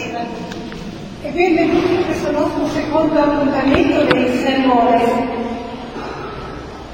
stasera 0.00 0.24
e 1.22 1.28
benvenuti 1.28 1.94
in 1.94 2.04
questo 2.06 2.30
nostro 2.30 2.66
secondo 2.68 3.20
appuntamento 3.20 4.04
dei 4.04 4.38
sermoni. 4.38 5.02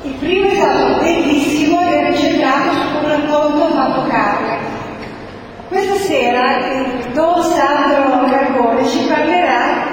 Il 0.02 0.12
primo 0.18 0.48
è 0.48 0.54
stato 0.54 1.00
bellissimo 1.00 1.80
e 1.80 2.10
ricercato 2.10 2.70
su 2.72 2.96
un 2.96 3.08
racconto 3.08 3.66
fatto 3.68 4.08
carne. 4.08 4.58
Questa 5.68 5.94
sera 5.96 6.72
il 6.72 7.12
Don 7.12 7.42
Sandro 7.42 8.26
Gargone 8.28 8.88
ci 8.88 8.98
parlerà 9.06 9.84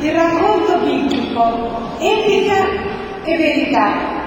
del 0.00 0.14
racconto 0.14 0.78
biblico, 0.78 1.96
etica 2.00 2.64
e 3.24 3.36
verità 3.36 4.18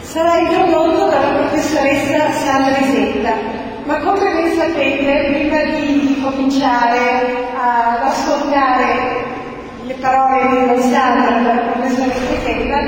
sarà 0.00 0.38
introdotto 0.40 1.06
dalla 1.06 1.38
professoressa 1.38 2.30
Sandra 2.32 2.78
Isetta, 2.78 3.61
ma 3.84 3.98
come 3.98 4.18
ben 4.20 4.52
sapete, 4.52 5.30
prima 5.32 5.62
di 5.76 6.20
cominciare 6.22 7.48
ad 7.54 8.02
ascoltare 8.02 9.24
le 9.84 9.94
parole 9.94 10.48
di 10.48 10.66
Don 10.66 10.80
Sandra 10.80 11.40
dalla 11.40 11.60
professoressa 11.72 12.32
Isetta, 12.32 12.80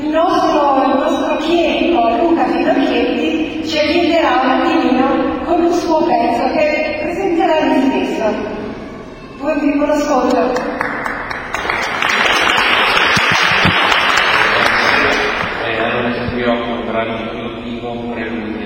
il 0.00 0.08
nostro, 0.08 0.82
il 0.82 0.98
nostro 0.98 1.36
chierico 1.38 2.08
Luca 2.20 2.44
Finocchietti 2.44 3.66
ci 3.66 3.78
aiuterà 3.78 4.40
un 4.42 4.50
attimino 4.50 5.44
con 5.44 5.64
un 5.64 5.72
suo 5.72 6.04
pezzo 6.04 6.52
che 6.52 6.98
presenterà 7.02 7.64
lui 7.64 7.80
stesso. 7.80 8.24
Buon 9.38 9.58
vivo 9.60 9.86
l'ascolto. 9.86 10.84
seguirò 16.36 16.58
con 16.58 16.68
un 16.68 16.86
brano 16.86 17.18
introduttivo, 17.18 18.12
preludio 18.12 18.56
di 18.56 18.65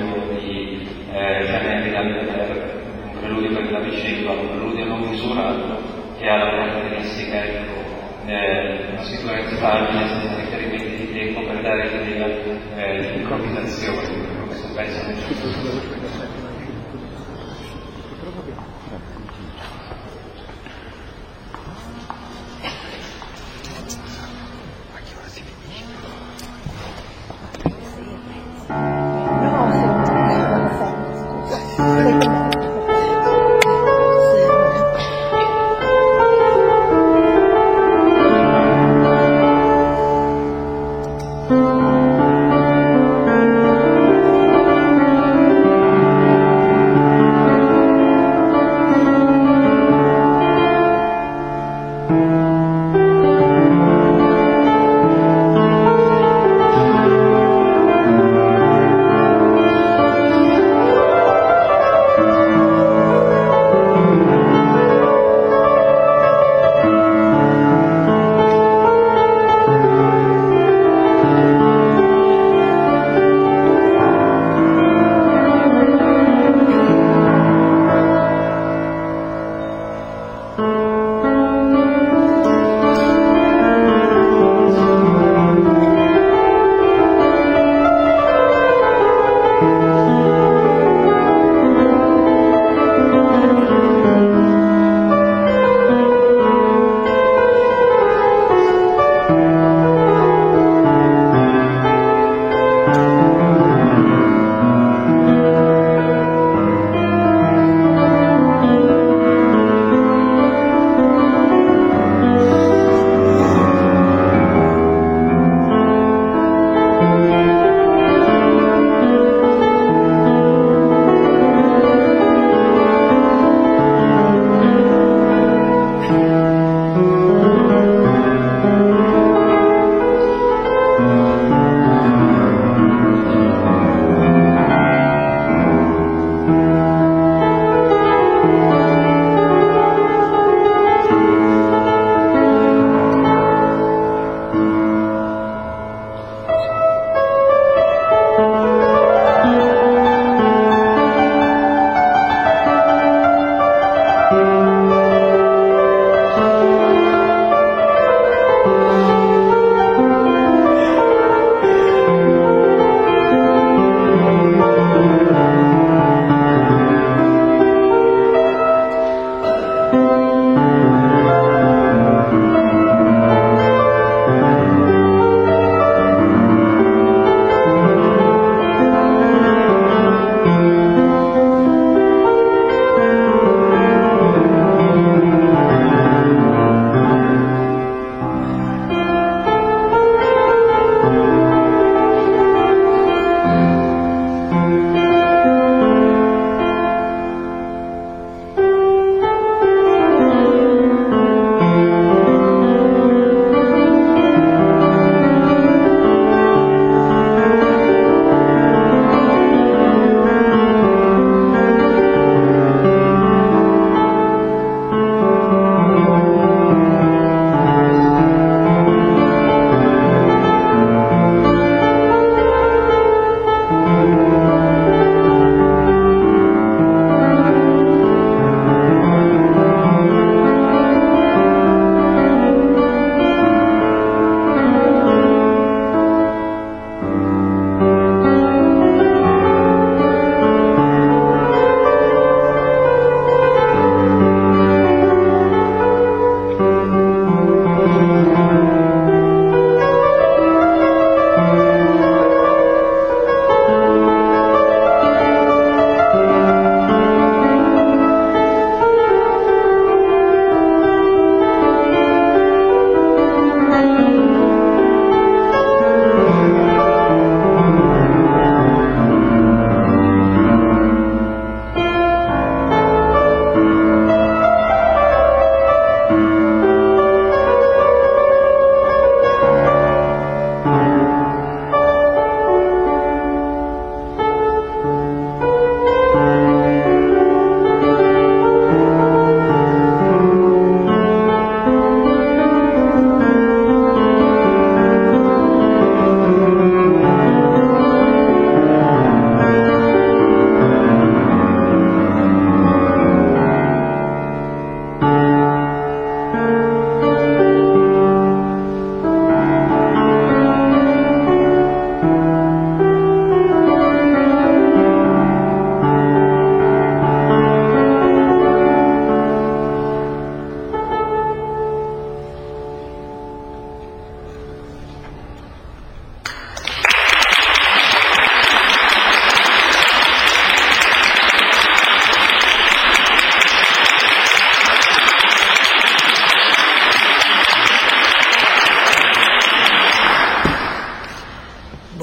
eh, 1.21 1.91
Lamberter, 1.91 2.83
un 3.05 3.21
preludio 3.21 3.53
per 3.53 3.63
il 3.63 3.69
clavicembalo, 3.69 4.41
un 4.41 4.49
preludio 4.49 4.85
non 4.87 5.01
misurato 5.01 6.09
che 6.19 6.29
ha 6.29 6.37
la 6.37 6.51
caratteristica 6.51 7.45
ecco, 7.45 7.81
eh, 8.27 8.87
una 8.93 9.03
scrittura 9.03 9.39
infallibile 9.39 10.09
senza 10.09 10.37
riferimenti 10.37 11.07
di 11.07 11.13
tempo 11.13 11.43
per 11.43 11.61
dare 11.61 11.89
l'idea 12.05 12.27
eh, 12.77 13.13
di 13.13 13.21
improvvisazione. 13.21 14.09
Questo 14.47 14.73
pezzo 14.75 16.30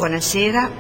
Buonasera. 0.08 0.72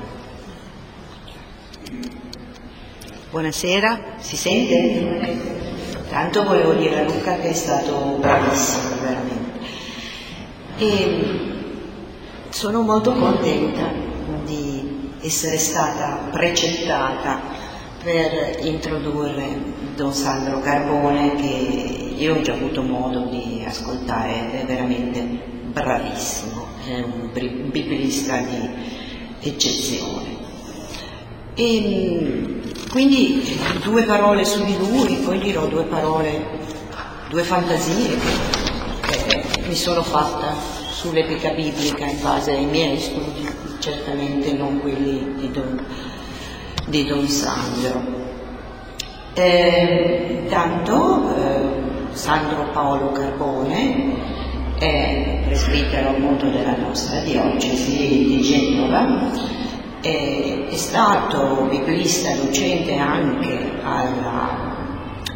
Buonasera, 3.29 3.99
si 4.19 4.37
sente? 4.37 6.05
Tanto 6.07 6.45
volevo 6.45 6.71
dire 6.75 7.01
a 7.01 7.03
Luca 7.03 7.35
che 7.35 7.49
è 7.49 7.53
stato 7.53 8.15
bravissimo, 8.21 9.01
veramente. 9.01 9.59
E 10.77 11.39
sono 12.47 12.83
molto 12.83 13.11
contenta 13.15 13.91
di 14.45 15.11
essere 15.19 15.57
stata 15.57 16.29
precettata 16.31 17.41
per 18.01 18.59
introdurre 18.65 19.45
Don 19.93 20.13
Sandro 20.13 20.61
Carbone 20.61 21.35
che 21.35 22.13
io 22.15 22.37
ho 22.37 22.41
già 22.41 22.53
avuto 22.53 22.81
modo 22.81 23.25
di 23.25 23.61
ascoltare, 23.67 24.61
è 24.61 24.65
veramente 24.65 25.19
bravissimo, 25.73 26.65
è 26.85 27.01
un 27.01 27.29
biblista 27.33 28.37
di 28.37 29.05
eccezione. 29.41 30.35
E 31.55 32.61
quindi 32.89 33.59
due 33.83 34.03
parole 34.03 34.45
su 34.45 34.63
di 34.63 34.77
lui, 34.77 35.15
poi 35.23 35.39
dirò 35.39 35.65
due 35.65 35.83
parole, 35.83 36.45
due 37.29 37.43
fantasie 37.43 38.17
che 39.01 39.25
eh, 39.27 39.67
mi 39.67 39.75
sono 39.75 40.03
fatta 40.03 40.53
sull'epica 40.91 41.49
biblica 41.51 42.05
in 42.05 42.21
base 42.21 42.51
ai 42.51 42.65
miei 42.65 42.99
studi, 42.99 43.47
certamente 43.79 44.53
non 44.53 44.79
quelli 44.79 45.35
di 45.35 45.51
Don, 45.51 45.85
di 46.85 47.05
Don 47.05 47.27
Sandro. 47.27 48.25
Eh, 49.33 50.39
intanto 50.43 51.35
eh, 51.35 52.15
Sandro 52.15 52.69
Paolo 52.71 53.11
Carbone 53.11 54.36
è 54.79 55.39
presbitero 55.45 56.09
appunto 56.09 56.49
della 56.49 56.75
nostra 56.75 57.19
diocesi 57.21 58.25
di 58.27 58.41
Genova, 58.41 59.31
è, 60.01 60.67
è 60.69 60.75
stato 60.75 61.67
biblista 61.69 62.31
docente 62.35 62.95
anche 62.95 63.71
alla 63.83 64.75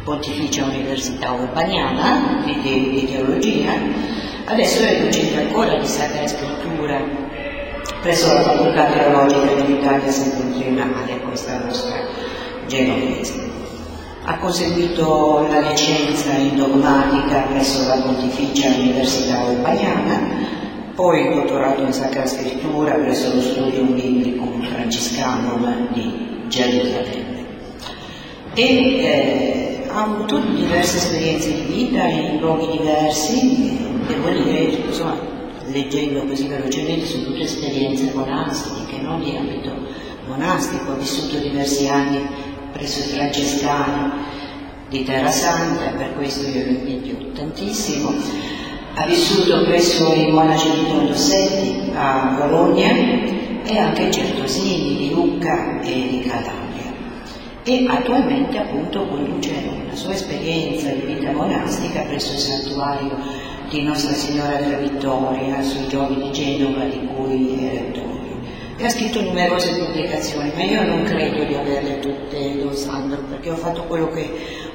Pontificia 0.04 0.64
Università 0.64 1.32
Urbaniana 1.32 2.42
di, 2.44 2.60
di 2.62 3.06
teologia, 3.10 3.72
adesso 4.46 4.82
è 4.82 5.02
docente 5.02 5.40
ancora 5.40 5.76
di 5.76 5.86
Sacra 5.86 6.26
Scrittura 6.26 7.30
presso 8.00 8.32
la 8.32 8.42
Facoltà 8.42 8.86
Teologica 8.86 9.54
dell'Italia 9.54 10.10
Settentrionale, 10.10 11.20
questa 11.20 11.58
nostra 11.60 12.00
genovese. 12.66 13.61
Ha 14.24 14.38
conseguito 14.38 15.48
la 15.50 15.58
licenza 15.68 16.30
in 16.34 16.54
dogmatica 16.54 17.40
presso 17.50 17.88
la 17.88 18.00
Pontificia 18.02 18.68
Università 18.68 19.42
Urbaniana, 19.42 20.20
poi 20.94 21.26
il 21.26 21.34
dottorato 21.34 21.82
in 21.82 21.92
Sacra 21.92 22.24
Scrittura 22.24 22.94
presso 22.94 23.34
lo 23.34 23.40
Studium 23.40 23.94
Biblicum 23.94 24.62
Franciscanum 24.62 25.92
di 25.92 26.44
Gerusalemme. 26.46 27.46
E 28.54 28.64
eh, 28.64 29.84
ha 29.88 30.04
avuto 30.04 30.38
diverse 30.38 30.98
esperienze 30.98 31.52
di 31.54 31.62
vita 31.62 32.04
in 32.04 32.38
luoghi 32.38 32.78
diversi, 32.78 33.76
devo 34.06 34.28
dire, 34.28 34.84
insomma, 34.86 35.18
leggendo 35.66 36.24
così 36.26 36.46
velocemente, 36.46 37.06
sono 37.06 37.24
tutte 37.24 37.42
esperienze 37.42 38.12
monastiche, 38.14 38.98
non 39.00 39.20
di 39.20 39.34
ambito 39.36 39.72
monastico, 40.28 40.92
ha 40.92 40.94
vissuto 40.94 41.38
diversi 41.38 41.88
anni 41.88 42.51
presso 42.72 43.00
i 43.00 43.12
francescani 43.14 44.10
di 44.88 45.04
Terra 45.04 45.30
Santa, 45.30 45.90
per 45.96 46.14
questo 46.16 46.48
io 46.48 46.64
lo 46.64 46.70
invidio 46.70 47.16
tantissimo. 47.32 48.12
Ha 48.94 49.06
vissuto 49.06 49.64
presso 49.64 50.12
i 50.12 50.30
monaci 50.30 50.70
di 50.70 50.86
Tondossetti 50.86 51.92
a 51.94 52.34
Bologna 52.36 52.90
e 53.64 53.78
anche 53.78 54.02
in 54.02 54.12
Certosini 54.12 54.96
di 54.96 55.10
Lucca 55.10 55.80
e 55.80 56.08
di 56.10 56.20
Catania. 56.20 56.60
E 57.64 57.86
attualmente 57.88 58.58
appunto 58.58 59.06
conduce 59.06 59.50
una 59.84 59.94
sua 59.94 60.12
esperienza 60.12 60.90
di 60.90 61.14
vita 61.14 61.30
monastica 61.30 62.02
presso 62.02 62.32
il 62.32 62.38
santuario 62.38 63.16
di 63.70 63.82
Nostra 63.82 64.12
Signora 64.12 64.56
della 64.56 64.78
Vittoria 64.78 65.62
sui 65.62 65.86
giochi 65.88 66.16
di 66.16 66.32
Genova 66.32 66.84
di 66.84 67.06
cui 67.14 67.64
è 67.64 67.70
rettore 67.70 68.11
e 68.76 68.84
ha 68.84 68.88
scritto 68.88 69.20
numerose 69.20 69.76
pubblicazioni, 69.76 70.50
ma 70.54 70.62
io 70.62 70.82
non 70.82 71.02
credo 71.04 71.44
di 71.44 71.54
averle 71.54 71.98
tutte 72.00 72.58
Don 72.58 72.74
Sandro 72.74 73.20
perché 73.28 73.50
ho 73.50 73.56
fatto 73.56 73.84
quello 73.84 74.08
che 74.08 74.30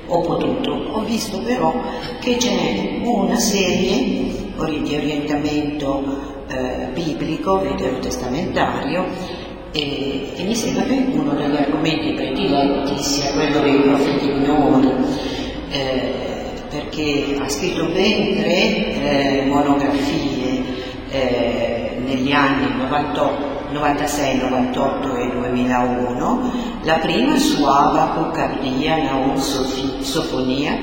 ho 0.05 0.21
potuto. 0.21 0.71
Ho 0.71 1.03
visto 1.03 1.39
però 1.39 1.73
che 2.19 2.37
ce 2.39 2.53
n'è 2.53 2.99
una 3.03 3.37
serie 3.37 4.45
di 4.55 4.95
orientamento 4.95 6.35
eh, 6.47 6.87
biblico, 6.93 7.59
veterotestamentario, 7.59 9.05
e, 9.71 10.31
e 10.35 10.43
mi 10.43 10.55
sembra 10.55 10.83
che 10.83 11.05
uno 11.11 11.33
degli 11.33 11.55
argomenti 11.55 12.13
prediletti 12.13 13.01
sia 13.01 13.31
quello 13.33 13.59
dei 13.59 13.81
profeti 13.81 14.27
minori. 14.27 14.91
Eh, 15.69 16.25
perché 16.69 17.37
ha 17.39 17.47
scritto 17.47 17.85
ben 17.87 18.37
tre 18.37 18.51
eh, 18.51 19.45
monografie 19.45 20.63
eh, 21.09 21.97
negli 22.05 22.31
anni 22.31 22.77
98 22.77 23.56
96, 23.69 24.37
98 24.37 25.15
e 25.15 25.31
2001, 25.31 26.51
la 26.83 26.95
prima 26.95 27.37
su 27.37 27.63
Abaco, 27.63 28.31
Cardia, 28.31 29.03
Naum, 29.03 29.35
Sofonia, 29.37 30.77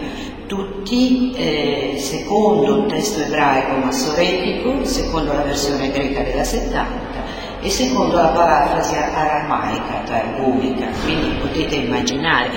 tutti 0.46 1.32
eh, 1.34 1.96
secondo 1.98 2.80
un 2.80 2.88
testo 2.88 3.20
ebraico 3.20 3.76
massoretico, 3.76 4.84
secondo 4.84 5.32
la 5.32 5.42
versione 5.42 5.90
greca 5.90 6.22
della 6.22 6.44
70 6.44 7.22
e 7.60 7.70
secondo 7.70 8.16
la 8.16 8.28
parafrasi 8.28 8.94
aramaica, 8.94 10.02
targumica, 10.04 10.86
quindi 11.02 11.36
potete 11.40 11.76
immaginare 11.76 12.50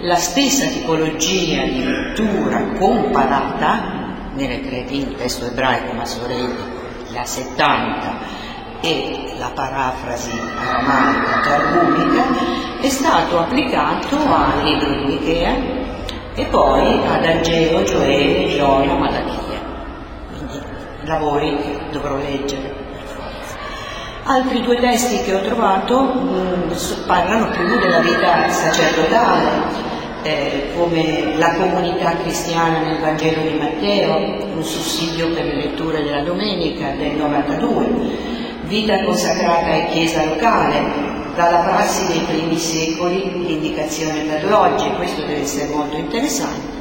la 0.00 0.16
stessa 0.16 0.66
tipologia 0.66 1.62
di 1.64 1.84
lettura 1.84 2.72
comparata 2.78 3.98
il 4.36 5.14
testo 5.16 5.46
ebraico 5.46 5.92
massoretico, 5.92 6.78
la 7.12 7.24
70 7.24 8.39
e 8.80 9.34
la 9.38 9.50
parafrasi 9.54 10.30
aramaica 10.58 11.40
targumica 11.40 12.24
è 12.80 12.88
stato 12.88 13.38
applicato 13.38 14.16
al 14.16 14.62
libro 14.62 14.90
di 14.96 15.04
Michea 15.04 15.54
e 16.34 16.44
poi 16.46 17.00
ad 17.06 17.24
Ageo, 17.24 17.82
Gioele, 17.82 18.56
Gioia, 18.56 18.94
Malachia. 18.94 19.60
Quindi 20.28 20.60
lavori 21.04 21.56
che 21.56 21.78
dovrò 21.90 22.16
leggere. 22.16 22.88
Altri 24.24 24.62
due 24.62 24.76
testi 24.76 25.22
che 25.24 25.34
ho 25.34 25.42
trovato 25.42 26.02
mh, 26.02 26.72
mm, 26.72 27.06
parlano 27.06 27.50
più 27.50 27.78
della 27.78 27.98
vita 27.98 28.48
sacerdotale, 28.48 29.88
eh, 30.22 30.70
come 30.76 31.36
la 31.36 31.54
comunità 31.54 32.16
cristiana 32.16 32.80
nel 32.80 33.00
Vangelo 33.00 33.42
di 33.42 33.58
Matteo, 33.58 34.16
un 34.54 34.62
sussidio 34.62 35.32
per 35.32 35.44
le 35.44 35.54
letture 35.54 36.02
della 36.02 36.22
domenica 36.22 36.90
del 36.90 37.16
92, 37.16 38.48
vita 38.70 39.02
consacrata 39.02 39.74
e 39.74 39.86
chiesa 39.86 40.24
locale, 40.24 40.80
dalla 41.34 41.58
prassi 41.58 42.06
dei 42.06 42.20
primi 42.20 42.56
secoli 42.56 43.44
l'indicazione 43.44 44.22
per 44.22 44.48
l'oggi, 44.48 44.88
questo 44.92 45.22
deve 45.22 45.40
essere 45.40 45.74
molto 45.74 45.96
interessante. 45.96 46.78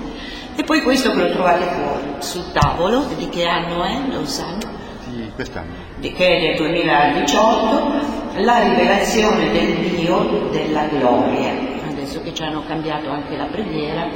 E 0.56 0.64
poi 0.64 0.82
questo 0.84 1.12
che 1.12 1.18
lo 1.18 1.32
trovate 1.32 1.66
fuori, 1.66 2.06
sul 2.20 2.52
tavolo, 2.52 3.08
di 3.18 3.28
che 3.30 3.46
anno 3.46 3.84
è, 3.84 3.98
non 4.08 4.28
sanno? 4.28 4.60
Di 5.06 5.32
quest'anno. 5.34 5.74
Di 5.98 6.12
che 6.14 6.28
è 6.28 6.40
del 6.40 6.58
2018, 6.58 8.42
la 8.42 8.60
rivelazione 8.60 9.52
del 9.52 9.74
Dio 9.96 10.48
della 10.52 10.86
gloria, 10.86 11.52
adesso 11.90 12.22
che 12.22 12.36
ci 12.36 12.44
hanno 12.44 12.64
cambiato 12.68 13.10
anche 13.10 13.36
la 13.36 13.46
preghiera, 13.46 14.08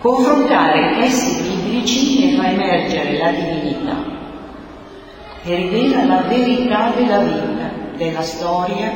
confrontare 0.00 0.96
testi 1.00 1.42
biblici 1.42 2.32
e 2.32 2.36
fa 2.36 2.48
emergere 2.48 3.18
la 3.18 3.30
divinità 3.30 3.61
e 5.44 5.56
rivela 5.56 6.04
la 6.04 6.22
verità 6.22 6.92
della 6.94 7.18
vita, 7.18 7.72
della 7.96 8.22
storia 8.22 8.92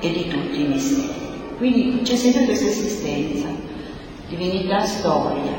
e 0.00 0.10
di 0.10 0.28
tutti 0.28 0.60
i 0.60 0.68
misteri. 0.68 1.18
Quindi 1.58 2.00
c'è 2.02 2.16
sempre 2.16 2.46
questa 2.46 2.66
esistenza, 2.66 3.48
divinità, 4.28 4.86
storia, 4.86 5.52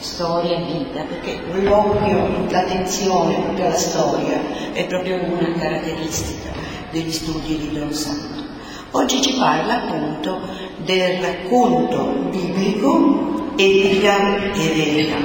storia, 0.00 0.58
vita, 0.58 1.02
perché 1.02 1.40
l'occhio, 1.62 2.46
l'attenzione 2.48 3.34
proprio 3.34 3.66
alla 3.66 3.76
storia 3.76 4.40
è 4.72 4.84
proprio 4.86 5.22
una 5.22 5.52
caratteristica 5.56 6.50
degli 6.90 7.12
studi 7.12 7.56
di 7.56 7.78
Don 7.78 7.92
Santo. 7.92 8.42
Oggi 8.90 9.22
ci 9.22 9.34
parla 9.34 9.84
appunto 9.84 10.40
del 10.78 11.20
racconto 11.20 12.28
biblico, 12.30 13.52
etica 13.56 14.52
e 14.52 14.68
verità. 14.74 15.18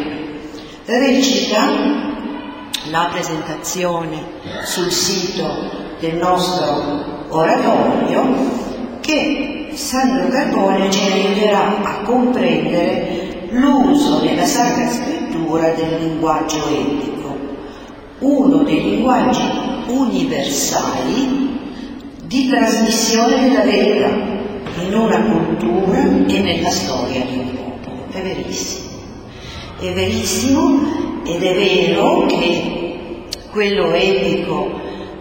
Recita 0.86 2.09
la 2.90 3.10
presentazione 3.12 4.18
sul 4.64 4.92
sito 4.92 5.48
del 6.00 6.16
nostro 6.16 7.28
oratorio 7.30 8.68
che 9.02 9.70
Sandro 9.74 10.28
Carbone 10.30 10.90
ci 10.90 11.12
aiuterà 11.12 11.82
a 11.82 12.02
comprendere 12.02 13.48
l'uso 13.52 14.20
della 14.20 14.46
Sacra 14.46 14.90
Scrittura 14.90 15.72
del 15.72 16.00
linguaggio 16.00 16.68
etico, 16.68 17.38
uno 18.20 18.64
dei 18.64 18.82
linguaggi 18.82 19.42
universali 19.88 21.58
di 22.24 22.50
trasmissione 22.50 23.50
della 23.50 23.64
verità 23.64 24.10
in 24.82 24.94
una 24.94 25.22
cultura 25.24 26.00
e 26.28 26.40
nella 26.40 26.70
storia 26.70 27.22
di 27.22 27.38
un 27.38 27.56
popolo. 27.56 28.06
È 28.12 28.22
verissimo. 28.22 28.89
È 29.80 29.94
verissimo 29.94 31.22
ed 31.24 31.42
è 31.42 31.54
vero 31.54 32.26
che 32.26 33.28
quello 33.50 33.94
epico 33.94 34.78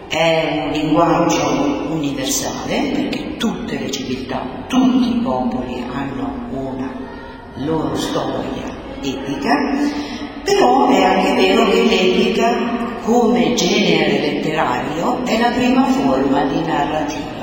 è 0.09 0.65
un 0.65 0.71
linguaggio 0.71 1.85
universale 1.91 2.91
perché 2.93 3.37
tutte 3.37 3.79
le 3.79 3.89
civiltà, 3.89 4.65
tutti 4.67 5.15
i 5.15 5.21
popoli 5.23 5.81
hanno 5.89 6.49
una 6.51 6.93
loro 7.55 7.95
storia 7.95 8.67
epica, 9.01 9.55
però 10.43 10.89
è 10.89 11.03
anche 11.03 11.35
vero 11.35 11.63
che 11.69 11.81
l'epica 11.81 12.99
come 13.03 13.53
genere 13.53 14.19
letterario 14.19 15.23
è 15.23 15.39
la 15.39 15.51
prima 15.51 15.85
forma 15.85 16.43
di 16.43 16.59
narrativa 16.65 17.38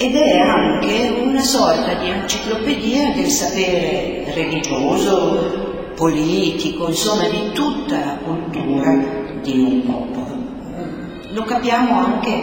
ed 0.00 0.14
è 0.14 0.38
anche 0.38 1.12
una 1.20 1.40
sorta 1.40 1.94
di 1.94 2.08
enciclopedia 2.08 3.14
del 3.14 3.26
sapere 3.26 4.32
religioso, 4.32 5.92
politico, 5.96 6.86
insomma 6.86 7.28
di 7.28 7.50
tutta 7.52 7.98
la 7.98 8.18
cultura 8.24 8.96
di 9.42 9.58
un 9.58 9.82
popolo. 9.84 10.36
Lo 11.32 11.42
capiamo 11.42 11.98
anche 11.98 12.40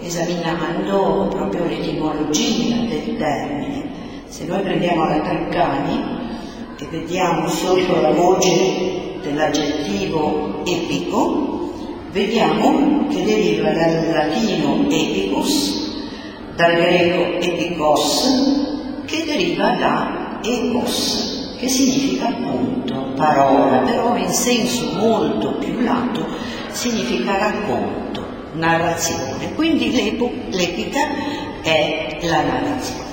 esaminando 0.00 1.26
proprio 1.28 1.64
l'etimologia 1.64 2.76
del 2.88 3.16
termine. 3.18 3.90
Se 4.26 4.44
noi 4.44 4.62
prendiamo 4.62 5.04
la 5.08 5.20
Treccani 5.20 6.00
e 6.78 6.86
vediamo 6.88 7.48
sotto 7.48 8.00
la 8.00 8.12
voce 8.12 9.18
dell'aggettivo 9.22 10.62
epico, 10.64 11.72
vediamo 12.12 13.06
che 13.08 13.24
deriva 13.24 13.72
dal 13.72 14.08
latino 14.12 14.86
epicus, 14.88 15.81
dal 16.62 16.76
greco 16.76 17.40
epikos, 17.40 19.02
che 19.04 19.24
deriva 19.24 19.70
da 19.70 20.38
epos, 20.44 21.56
che 21.58 21.68
significa 21.68 22.28
appunto 22.28 23.12
parola, 23.16 23.78
però 23.78 24.16
in 24.16 24.28
senso 24.28 24.92
molto 24.94 25.54
più 25.54 25.80
lato 25.80 26.24
significa 26.70 27.36
racconto, 27.36 28.24
narrazione. 28.52 29.54
Quindi 29.56 29.90
l'epica 30.50 31.00
è 31.62 32.18
la 32.22 32.42
narrazione. 32.42 33.10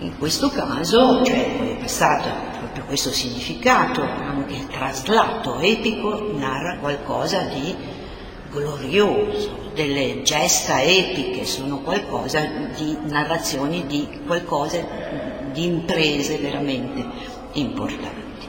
In 0.00 0.18
questo 0.18 0.50
caso, 0.50 1.24
cioè 1.24 1.56
è 1.56 1.76
passato 1.80 2.28
proprio 2.58 2.84
questo 2.84 3.10
significato, 3.12 4.02
anche 4.02 4.66
traslato, 4.70 5.58
epico, 5.60 6.32
narra 6.36 6.76
qualcosa 6.80 7.48
di 7.54 7.74
glorioso, 8.50 9.63
delle 9.74 10.22
gesta 10.22 10.80
epiche, 10.80 11.44
sono 11.44 11.80
qualcosa 11.80 12.40
di 12.76 12.96
narrazioni 13.06 13.86
di 13.86 14.20
qualcosa 14.24 14.78
di 15.52 15.64
imprese 15.64 16.38
veramente 16.38 17.04
importanti. 17.52 18.48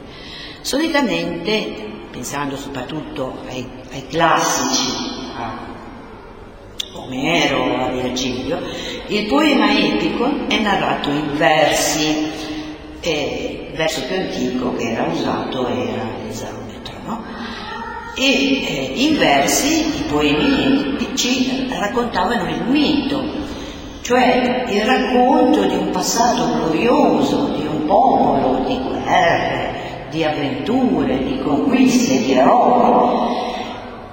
Solitamente, 0.62 2.08
pensando 2.12 2.56
soprattutto 2.56 3.40
ai, 3.48 3.68
ai 3.92 4.08
classici, 4.08 4.94
a 5.36 5.74
Omero, 6.94 7.86
a 7.86 7.90
Virgilio, 7.90 8.60
il 9.08 9.26
poema 9.26 9.78
epico 9.78 10.48
è 10.48 10.60
narrato 10.60 11.10
in 11.10 11.36
versi, 11.36 12.32
e 13.02 13.68
il 13.70 13.76
verso 13.76 14.02
più 14.06 14.16
antico 14.16 14.76
che 14.76 14.92
era 14.92 15.04
usato 15.04 15.68
era? 15.68 16.25
E 18.16 18.24
eh, 18.24 18.92
in 18.96 19.18
versi 19.18 20.00
i 20.00 20.04
poemi 20.08 20.94
epici 20.94 21.68
raccontavano 21.70 22.50
il 22.50 22.64
mito, 22.68 23.22
cioè 24.02 24.66
il 24.70 24.86
racconto 24.86 25.66
di 25.66 25.76
un 25.76 25.90
passato 25.92 26.54
glorioso, 26.54 27.50
di 27.58 27.66
un 27.66 27.86
popolo, 27.86 28.64
di 28.66 28.80
guerre, 28.80 30.08
di 30.10 30.24
avventure, 30.24 31.24
di 31.26 31.40
conquiste, 31.40 32.24
di 32.24 32.34
eroi. 32.34 33.54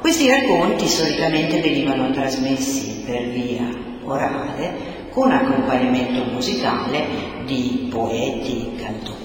Questi 0.00 0.28
racconti 0.28 0.88
solitamente 0.88 1.60
venivano 1.60 2.10
trasmessi 2.10 3.04
per 3.06 3.28
via 3.28 3.68
orale 4.04 5.00
con 5.10 5.30
accompagnamento 5.30 6.24
musicale 6.24 7.04
di 7.44 7.88
poeti, 7.88 8.72
cantori. 8.76 9.21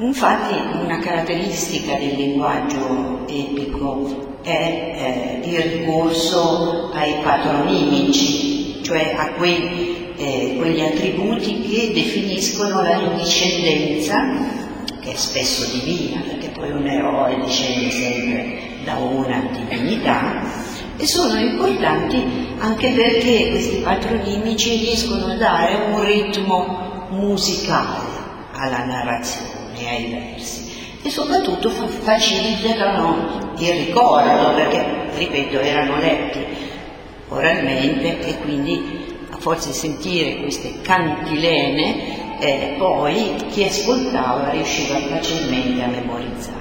Infatti 0.00 0.54
una 0.82 0.98
caratteristica 0.98 1.94
del 1.98 2.14
linguaggio 2.14 3.26
epico 3.28 4.38
è 4.40 5.40
eh, 5.42 5.46
il 5.46 5.60
ricorso 5.60 6.90
ai 6.94 7.16
patronimici, 7.22 8.82
cioè 8.82 9.14
a 9.14 9.32
quei, 9.32 10.14
eh, 10.16 10.54
quegli 10.56 10.80
attributi 10.80 11.60
che 11.68 11.92
definiscono 11.92 12.80
la 12.80 13.12
discendenza, 13.14 14.16
che 15.02 15.12
è 15.12 15.16
spesso 15.16 15.70
divina, 15.70 16.22
perché 16.22 16.48
poi 16.48 16.70
un 16.70 16.86
eroe 16.86 17.38
discende 17.44 17.90
sempre 17.90 18.58
da 18.84 18.94
una 18.94 19.50
divinità, 19.52 20.40
e 20.96 21.06
sono 21.06 21.38
importanti 21.38 22.56
anche 22.56 22.90
perché 22.92 23.50
questi 23.50 23.76
patronimici 23.82 24.78
riescono 24.78 25.26
a 25.26 25.36
dare 25.36 25.92
un 25.92 26.02
ritmo 26.02 27.08
musicale 27.10 28.08
alla 28.52 28.84
narrazione 28.86 29.59
ai 29.86 30.06
versi 30.10 30.70
e 31.02 31.08
soprattutto 31.08 31.70
facilitano 31.70 33.52
il 33.58 33.72
ricordo 33.86 34.54
perché, 34.54 34.84
ripeto, 35.16 35.58
erano 35.58 35.98
letti 35.98 36.44
oralmente 37.28 38.20
e 38.20 38.38
quindi 38.38 39.06
a 39.30 39.36
forza 39.38 39.68
di 39.68 39.74
sentire 39.74 40.40
queste 40.40 40.80
cantilene 40.82 42.38
eh, 42.38 42.74
poi 42.78 43.34
chi 43.50 43.64
ascoltava 43.64 44.50
riusciva 44.50 44.98
facilmente 44.98 45.82
a 45.82 45.86
memorizzare. 45.86 46.58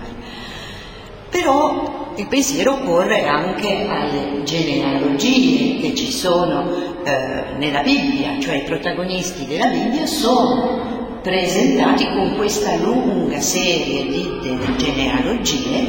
Però 1.30 2.14
il 2.16 2.28
pensiero 2.28 2.80
corre 2.80 3.26
anche 3.26 3.88
alle 3.88 4.44
genealogie 4.44 5.80
che 5.80 5.96
ci 5.96 6.12
sono 6.12 7.04
eh, 7.04 7.56
nella 7.58 7.82
Bibbia, 7.82 8.40
cioè 8.40 8.56
i 8.56 8.64
protagonisti 8.64 9.46
della 9.46 9.68
Bibbia 9.68 10.06
sono 10.06 10.99
presentati 11.30 12.10
con 12.10 12.36
questa 12.36 12.76
lunga 12.78 13.40
serie 13.40 14.08
di, 14.08 14.40
genealogie 14.78 15.86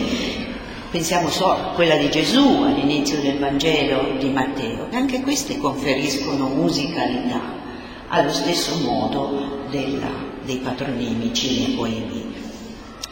pensiamo 0.91 1.31
solo 1.31 1.53
a 1.53 1.73
quella 1.75 1.97
di 1.97 2.11
Gesù 2.11 2.63
all'inizio 2.63 3.23
del 3.23 3.39
Vangelo 3.39 4.19
di 4.19 4.29
Matteo, 4.29 4.89
e 4.91 4.97
anche 4.97 5.23
queste 5.23 5.57
conferiscono 5.57 6.49
musicalità 6.49 7.41
allo 8.09 8.31
stesso 8.31 8.85
modo 8.85 9.65
della, 9.71 10.11
dei 10.45 10.59
patronimici 10.59 11.61
nei 11.61 11.75
poemi 11.75 12.35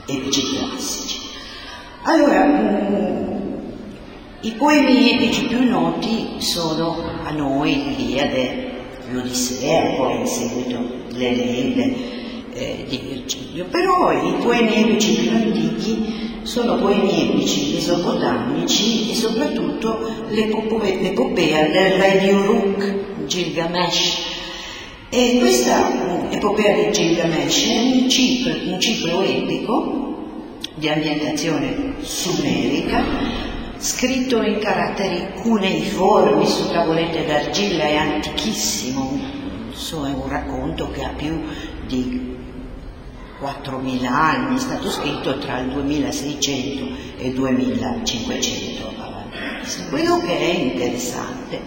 epici 0.06 0.42
classici. 0.54 1.20
Allora, 2.02 2.44
mm, 2.44 3.38
i 4.42 4.52
poemi 4.52 5.14
epici 5.14 5.46
più 5.46 5.66
noti 5.66 6.40
sono 6.40 7.04
a 7.24 7.30
noi 7.30 7.96
l'Iliade, 7.96 8.72
l'Odissea, 9.12 9.94
poi 9.94 10.18
in 10.18 10.26
seguito 10.26 10.78
l'Eneide 11.10 12.17
eh, 12.58 12.84
di 12.88 12.98
Virgilio, 12.98 13.66
però 13.66 14.12
i 14.12 14.42
poemi 14.42 14.74
epici 14.82 15.14
più 15.14 15.30
antichi 15.30 16.40
sono 16.42 16.76
poemi 16.76 17.30
epici 17.30 17.74
mesopotamici 17.74 19.10
e 19.10 19.14
soprattutto 19.14 19.98
l'epopea 20.30 21.68
del 21.68 21.92
re 21.92 22.18
di 22.20 22.30
Uruk, 22.30 23.26
Gilgamesh. 23.26 24.36
E 25.10 25.36
questa 25.38 26.30
epopea 26.30 26.74
di 26.74 26.92
Gilgamesh 26.92 27.68
è 27.68 27.78
un 27.78 28.10
ciclo, 28.10 28.72
un 28.72 28.80
ciclo 28.80 29.22
epico 29.22 30.16
di 30.74 30.88
ambientazione 30.88 31.94
sumerica 32.00 33.46
scritto 33.78 34.42
in 34.42 34.58
caratteri 34.58 35.40
cuneiformi 35.40 36.44
su 36.46 36.68
tavolette 36.68 37.24
d'argilla, 37.24 37.84
è 37.84 37.94
antichissimo, 37.94 39.18
insomma 39.70 40.08
è 40.08 40.12
un 40.12 40.28
racconto 40.28 40.90
che 40.90 41.04
ha 41.04 41.12
più 41.16 41.40
di 41.86 42.37
4.000 43.40 44.06
anni, 44.06 44.56
è 44.56 44.58
stato 44.58 44.90
scritto 44.90 45.38
tra 45.38 45.60
il 45.60 45.70
2600 45.70 46.86
e 47.18 47.28
il 47.28 47.34
2500 47.34 48.94
avanti. 48.98 49.38
Quello 49.88 50.18
che 50.20 50.38
è 50.38 50.54
interessante 50.54 51.60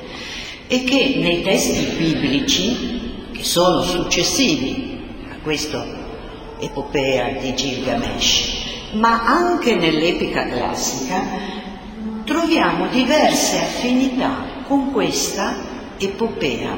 è 0.67 0.83
che 0.83 1.15
nei 1.17 1.41
testi 1.43 1.95
biblici, 1.97 3.29
che 3.31 3.43
sono 3.43 3.81
successivi 3.81 4.99
a 5.29 5.35
questa 5.41 5.85
epopea 6.59 7.39
di 7.39 7.53
Gilgamesh, 7.53 8.93
ma 8.93 9.23
anche 9.25 9.75
nell'epica 9.75 10.47
classica, 10.47 11.21
troviamo 12.25 12.87
diverse 12.87 13.57
affinità 13.57 14.45
con 14.67 14.91
questa 14.91 15.53
epopea 15.97 16.77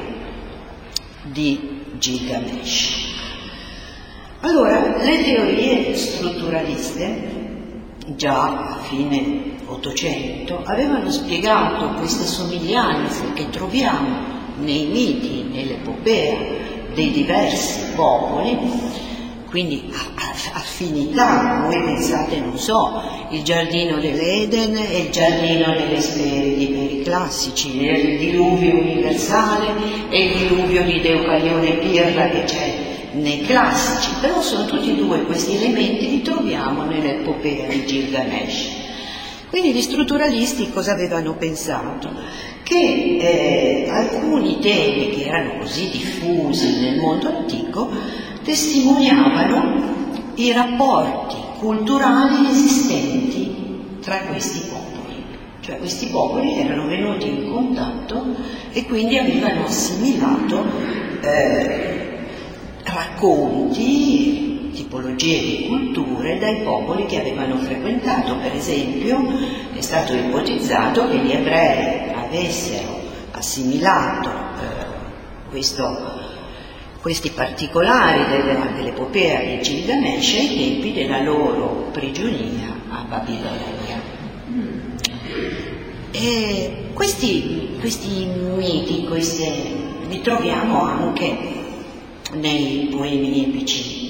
di 1.23 1.81
Gilgamesh. 1.97 3.02
Allora, 4.45 4.97
le 5.01 5.23
teorie 5.23 5.95
strutturaliste, 5.95 7.29
già 8.07 8.73
a 8.73 8.79
fine 8.81 9.51
Ottocento 9.67 10.62
avevano 10.65 11.09
spiegato 11.09 11.93
queste 11.93 12.25
somiglianze 12.25 13.31
che 13.35 13.50
troviamo 13.50 14.17
nei 14.57 14.88
miti, 14.88 15.45
nell'epopea 15.50 16.35
dei 16.93 17.12
diversi 17.12 17.93
popoli, 17.95 18.57
quindi 19.50 19.89
affinità, 20.51 21.62
voi 21.63 21.81
pensate, 21.81 22.38
non 22.41 22.57
so, 22.57 23.01
il 23.29 23.43
giardino 23.43 23.97
dell'Eden 24.00 24.75
e 24.75 25.03
il 25.03 25.09
giardino 25.09 25.73
delle 25.73 26.01
Speridi 26.01 26.65
per 26.65 26.91
i 26.91 27.01
classici, 27.01 27.81
il 27.81 28.19
diluvio 28.19 28.77
universale 28.77 30.09
e 30.09 30.25
il 30.25 30.38
diluvio 30.38 30.83
di 30.83 31.00
Deucalione 31.00 31.79
che 31.79 32.43
c'è 32.43 32.82
nei 33.13 33.41
classici, 33.41 34.12
però 34.20 34.41
sono 34.41 34.65
tutti 34.65 34.91
e 34.91 34.96
due 34.96 35.24
questi 35.24 35.55
elementi 35.55 36.10
li 36.10 36.22
troviamo 36.22 36.84
nell'epopea 36.84 37.67
di 37.67 37.86
Gilgamesh. 37.86 38.82
Quindi 39.49 39.73
gli 39.73 39.82
strutturalisti 39.82 40.71
cosa 40.71 40.93
avevano 40.93 41.36
pensato? 41.36 42.10
Che 42.63 42.76
eh, 42.76 43.88
alcuni 43.89 44.60
temi 44.60 45.10
che 45.10 45.26
erano 45.26 45.60
così 45.60 45.89
diffusi 45.91 46.80
nel 46.80 46.99
mondo 46.99 47.28
antico 47.28 47.89
testimoniavano 48.43 49.91
i 50.36 50.52
rapporti 50.52 51.36
culturali 51.60 52.49
esistenti 52.49 53.56
tra 54.02 54.17
questi 54.21 54.67
popoli. 54.67 55.23
Cioè 55.60 55.78
questi 55.78 56.08
popoli 56.08 56.58
erano 56.58 56.88
venuti 56.88 57.28
in 57.28 57.52
contatto 57.52 58.26
e 58.71 58.86
quindi 58.86 59.17
avevano 59.17 59.65
assimilato 59.65 60.65
eh, 61.21 61.92
racconti 62.93 64.71
tipologie 64.73 65.39
di 65.39 65.65
culture 65.67 66.38
dai 66.39 66.62
popoli 66.63 67.06
che 67.06 67.19
avevano 67.19 67.58
frequentato. 67.58 68.36
Per 68.38 68.53
esempio 68.53 69.21
è 69.73 69.82
stato 69.82 70.13
ipotizzato 70.13 71.08
che 71.10 71.17
gli 71.17 71.32
ebrei 71.32 72.12
avessero 72.13 73.01
assimilato 73.32 74.29
eh, 74.29 74.86
questo, 75.49 76.21
questi 77.01 77.29
particolari 77.32 78.25
dell'epopea 78.75 79.41
di 79.41 79.62
Gilgamesh 79.62 80.34
ai 80.34 80.58
tempi 80.58 80.93
della 80.93 81.21
loro 81.21 81.89
prigionia 81.91 82.75
a 82.89 83.03
Babilonia. 83.08 84.01
E 86.12 86.89
questi, 86.93 87.75
questi 87.79 88.25
miti, 88.25 89.06
queste, 89.06 89.51
li 90.08 90.21
troviamo 90.21 90.84
anche 90.84 91.62
nei 92.34 92.88
poemi 92.91 93.43
epici 93.43 94.04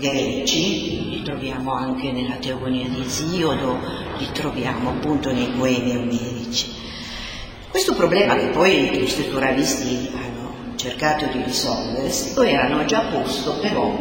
greci, 0.00 1.10
li 1.10 1.22
troviamo 1.22 1.72
anche 1.72 2.10
nella 2.10 2.36
teogonia 2.36 2.88
di 2.88 3.02
Esiodo, 3.02 3.78
li 4.16 4.26
troviamo 4.32 4.90
appunto 4.90 5.30
nei 5.30 5.48
poemi 5.56 5.96
omerici. 5.96 6.72
Questo 7.68 7.94
problema 7.94 8.34
che 8.34 8.46
poi 8.46 8.88
gli 8.90 9.06
strutturalisti 9.06 10.10
hanno 10.14 10.74
cercato 10.76 11.26
di 11.26 11.42
risolvere 11.44 12.10
lo 12.34 12.42
erano 12.42 12.84
già 12.86 13.00
posto 13.02 13.58
però 13.60 13.94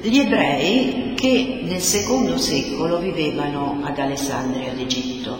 gli 0.00 0.18
ebrei 0.18 1.12
che 1.14 1.60
nel 1.62 1.80
secondo 1.80 2.36
secolo 2.38 2.98
vivevano 2.98 3.82
ad 3.84 3.96
Alessandria 3.98 4.72
d'Egitto, 4.72 5.38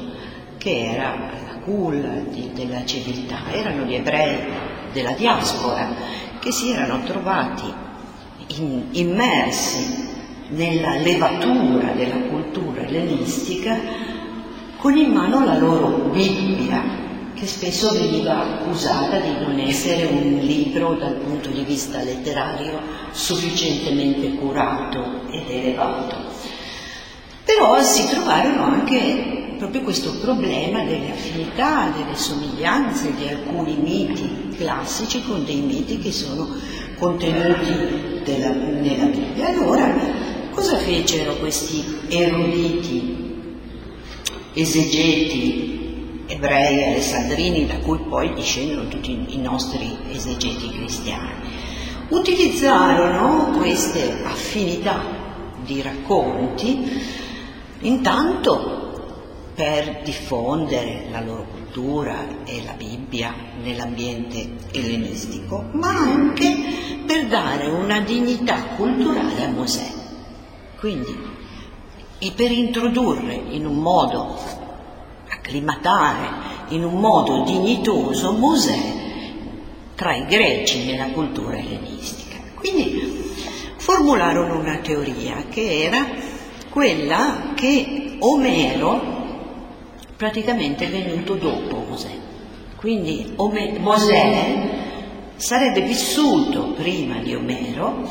che 0.58 0.84
era 0.84 1.16
la 1.16 1.58
culla 1.64 2.22
della 2.54 2.84
civiltà, 2.84 3.50
erano 3.50 3.84
gli 3.84 3.94
ebrei 3.94 4.38
della 4.92 5.12
diaspora 5.12 6.30
che 6.42 6.50
si 6.50 6.72
erano 6.72 7.04
trovati 7.04 7.72
in, 8.58 8.86
immersi 8.90 10.10
nella 10.48 10.96
levatura 10.96 11.92
della 11.92 12.16
cultura 12.28 12.80
ellenistica 12.82 13.78
con 14.76 14.96
in 14.96 15.12
mano 15.12 15.44
la 15.44 15.56
loro 15.56 16.10
Bibbia, 16.10 16.82
che 17.32 17.46
spesso 17.46 17.92
veniva 17.92 18.40
accusata 18.40 19.20
di 19.20 19.30
non 19.38 19.60
essere 19.60 20.06
un 20.06 20.38
libro 20.40 20.94
dal 20.94 21.14
punto 21.14 21.48
di 21.50 21.62
vista 21.62 22.02
letterario 22.02 22.80
sufficientemente 23.12 24.34
curato 24.34 25.28
ed 25.30 25.48
elevato. 25.48 26.16
Però 27.44 27.80
si 27.82 28.08
trovarono 28.08 28.64
anche 28.64 29.54
proprio 29.58 29.82
questo 29.82 30.18
problema 30.18 30.82
delle 30.82 31.12
affinità, 31.12 31.92
delle 31.96 32.16
somiglianze 32.16 33.14
di 33.14 33.28
alcuni 33.28 33.76
miti 33.76 34.41
classici 34.62 35.22
con 35.24 35.44
dei 35.44 35.60
miti 35.60 35.98
che 35.98 36.12
sono 36.12 36.48
contenuti 36.98 38.22
della, 38.24 38.50
nella 38.50 39.04
Bibbia. 39.06 39.48
Allora, 39.48 39.92
cosa 40.52 40.76
fecero 40.78 41.34
questi 41.34 41.84
eruditi, 42.08 43.34
esegeti 44.54 45.80
ebrei 46.26 46.84
alessandrini, 46.84 47.66
da 47.66 47.78
cui 47.78 47.98
poi 48.08 48.32
discendono 48.34 48.88
tutti 48.88 49.10
i 49.28 49.38
nostri 49.38 49.96
esegeti 50.10 50.70
cristiani? 50.70 51.50
Utilizzarono 52.08 53.56
queste 53.58 54.22
affinità 54.24 55.02
di 55.64 55.82
racconti 55.82 57.00
intanto 57.80 58.80
per 59.54 60.02
diffondere 60.04 61.06
la 61.10 61.20
loro 61.20 61.46
cultura 61.50 61.61
e 62.44 62.62
la 62.64 62.72
Bibbia 62.72 63.34
nell'ambiente 63.62 64.56
ellenistico, 64.72 65.64
ma 65.72 65.88
anche 65.88 66.54
per 67.06 67.26
dare 67.28 67.66
una 67.68 68.00
dignità 68.00 68.62
culturale 68.76 69.44
a 69.44 69.48
Mosè. 69.48 69.90
Quindi, 70.78 71.16
e 72.18 72.32
per 72.36 72.50
introdurre 72.50 73.34
in 73.50 73.64
un 73.64 73.76
modo, 73.76 74.38
acclimatare 75.28 76.50
in 76.68 76.84
un 76.84 77.00
modo 77.00 77.42
dignitoso 77.44 78.32
Mosè 78.32 79.00
tra 79.94 80.14
i 80.14 80.26
greci 80.26 80.84
nella 80.84 81.06
cultura 81.06 81.56
ellenistica. 81.56 82.36
Quindi 82.54 83.30
formularono 83.76 84.58
una 84.58 84.76
teoria 84.78 85.46
che 85.48 85.84
era 85.84 86.06
quella 86.68 87.52
che 87.54 88.16
Omero 88.18 89.21
praticamente 90.22 90.86
è 90.86 90.88
venuto 90.88 91.34
dopo 91.34 91.84
Mosè. 91.88 92.16
Quindi 92.76 93.32
Ome- 93.36 93.76
Mosè 93.80 94.70
sarebbe 95.34 95.80
vissuto 95.80 96.74
prima 96.76 97.18
di 97.18 97.34
Omero 97.34 98.06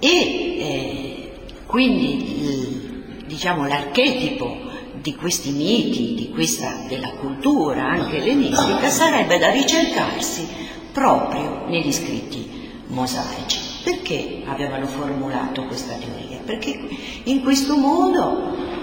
e 0.00 0.08
eh, 0.08 1.32
quindi 1.66 2.42
il, 2.42 3.24
diciamo, 3.26 3.68
l'archetipo 3.68 4.62
di 5.00 5.14
questi 5.14 5.52
miti, 5.52 6.14
di 6.16 6.30
questa, 6.30 6.86
della 6.88 7.12
cultura 7.20 7.84
anche 7.84 8.16
ellenistica 8.16 8.88
sarebbe 8.88 9.38
da 9.38 9.52
ricercarsi 9.52 10.48
proprio 10.90 11.66
negli 11.68 11.92
scritti 11.92 12.50
mosaici. 12.88 13.60
Perché 13.84 14.42
avevano 14.44 14.86
formulato 14.86 15.66
questa 15.66 15.94
teoria? 15.94 16.40
Perché 16.44 16.76
in 17.24 17.42
questo 17.42 17.76
modo 17.76 18.73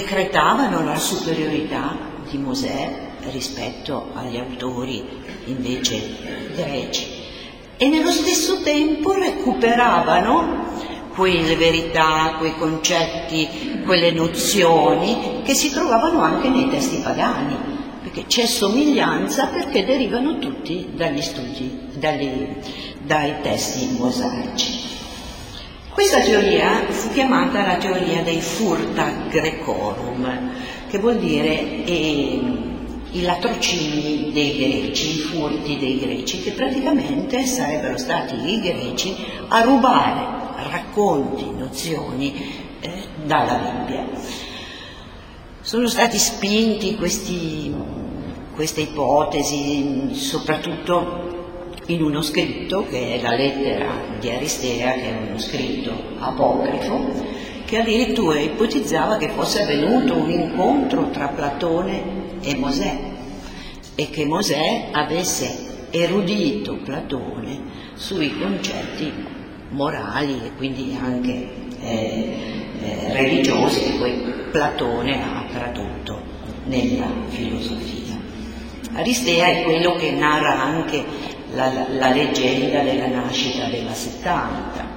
decretavano 0.00 0.84
la 0.84 0.96
superiorità 0.96 1.96
di 2.30 2.38
Mosè 2.38 3.06
rispetto 3.32 4.10
agli 4.14 4.36
autori 4.36 5.04
invece 5.46 6.50
greci 6.54 7.06
e 7.76 7.88
nello 7.88 8.12
stesso 8.12 8.62
tempo 8.62 9.12
recuperavano 9.14 10.66
quelle 11.14 11.56
verità, 11.56 12.34
quei 12.38 12.56
concetti, 12.56 13.82
quelle 13.84 14.12
nozioni 14.12 15.42
che 15.42 15.54
si 15.54 15.72
trovavano 15.72 16.20
anche 16.22 16.48
nei 16.48 16.68
testi 16.68 16.98
pagani, 16.98 17.56
perché 18.00 18.26
c'è 18.26 18.46
somiglianza 18.46 19.46
perché 19.48 19.84
derivano 19.84 20.38
tutti 20.38 20.90
dagli 20.94 21.20
studi, 21.20 21.88
dagli, 21.94 22.46
dai 23.02 23.34
testi 23.42 23.96
mosaici. 23.98 24.77
Questa 25.98 26.20
teoria 26.20 26.84
fu 26.90 27.10
chiamata 27.10 27.66
la 27.66 27.74
teoria 27.74 28.22
dei 28.22 28.40
furta 28.40 29.10
grecorum, 29.28 30.52
che 30.86 30.96
vuol 31.00 31.16
dire 31.18 31.84
eh, 31.84 32.40
i 33.10 33.22
latrocini 33.22 34.30
dei 34.32 34.56
greci, 34.56 35.16
i 35.16 35.18
furti 35.18 35.76
dei 35.76 35.98
greci, 35.98 36.40
che 36.40 36.52
praticamente 36.52 37.44
sarebbero 37.44 37.98
stati 37.98 38.36
i 38.48 38.60
greci 38.60 39.12
a 39.48 39.60
rubare 39.62 40.24
racconti, 40.70 41.50
nozioni 41.50 42.32
eh, 42.78 43.02
dalla 43.24 43.54
Bibbia. 43.54 44.06
Sono 45.60 45.88
stati 45.88 46.16
spinti 46.16 46.94
questi, 46.94 47.74
queste 48.54 48.82
ipotesi 48.82 50.10
soprattutto 50.12 51.37
in 51.88 52.02
uno 52.02 52.20
scritto 52.20 52.86
che 52.86 53.14
è 53.14 53.22
la 53.22 53.34
lettera 53.34 53.86
di 54.20 54.30
Aristea, 54.30 54.92
che 54.92 55.04
è 55.04 55.16
uno 55.26 55.38
scritto 55.38 55.92
apocrifo, 56.18 57.24
che 57.64 57.78
addirittura 57.78 58.38
ipotizzava 58.38 59.16
che 59.16 59.30
fosse 59.30 59.62
avvenuto 59.62 60.16
un 60.16 60.30
incontro 60.30 61.10
tra 61.10 61.28
Platone 61.28 62.36
e 62.42 62.54
Mosè 62.56 62.98
e 63.94 64.10
che 64.10 64.24
Mosè 64.26 64.88
avesse 64.92 65.86
erudito 65.90 66.76
Platone 66.76 67.60
sui 67.94 68.38
concetti 68.38 69.10
morali 69.70 70.40
e 70.44 70.52
quindi 70.56 70.96
anche 71.00 71.48
eh, 71.80 72.34
eh, 72.82 73.12
religiosi 73.12 73.80
che 73.80 73.98
poi 73.98 74.34
Platone 74.50 75.22
ha 75.22 75.44
tradotto 75.50 76.20
nella 76.64 77.10
filosofia. 77.28 78.16
Aristea 78.92 79.46
è 79.46 79.62
quello 79.62 79.96
che 79.96 80.10
narra 80.10 80.60
anche 80.60 81.36
la, 81.58 81.88
la 81.88 82.10
leggenda 82.10 82.82
della 82.82 83.08
nascita 83.08 83.66
della 83.66 83.92
70, 83.92 84.96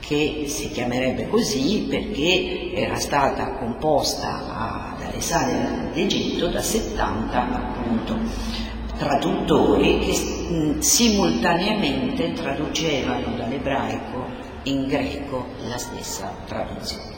che 0.00 0.46
si 0.48 0.70
chiamerebbe 0.70 1.28
così 1.28 1.86
perché 1.88 2.72
era 2.74 2.96
stata 2.96 3.52
composta 3.52 4.96
ad 4.96 5.02
Alessandria 5.02 5.90
d'Egitto 5.92 6.48
da 6.48 6.60
70 6.60 7.54
appunto 7.54 8.18
traduttori 8.98 9.98
che 9.98 10.80
simultaneamente 10.80 12.32
traducevano 12.32 13.36
dall'ebraico 13.36 14.24
in 14.64 14.86
greco 14.86 15.46
la 15.68 15.78
stessa 15.78 16.32
traduzione. 16.46 17.14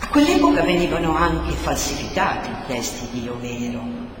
A 0.00 0.08
quell'epoca 0.08 0.62
venivano 0.62 1.14
anche 1.14 1.52
falsificati 1.52 2.48
i 2.50 2.66
testi 2.66 3.08
di 3.10 3.28
Omero 3.28 4.16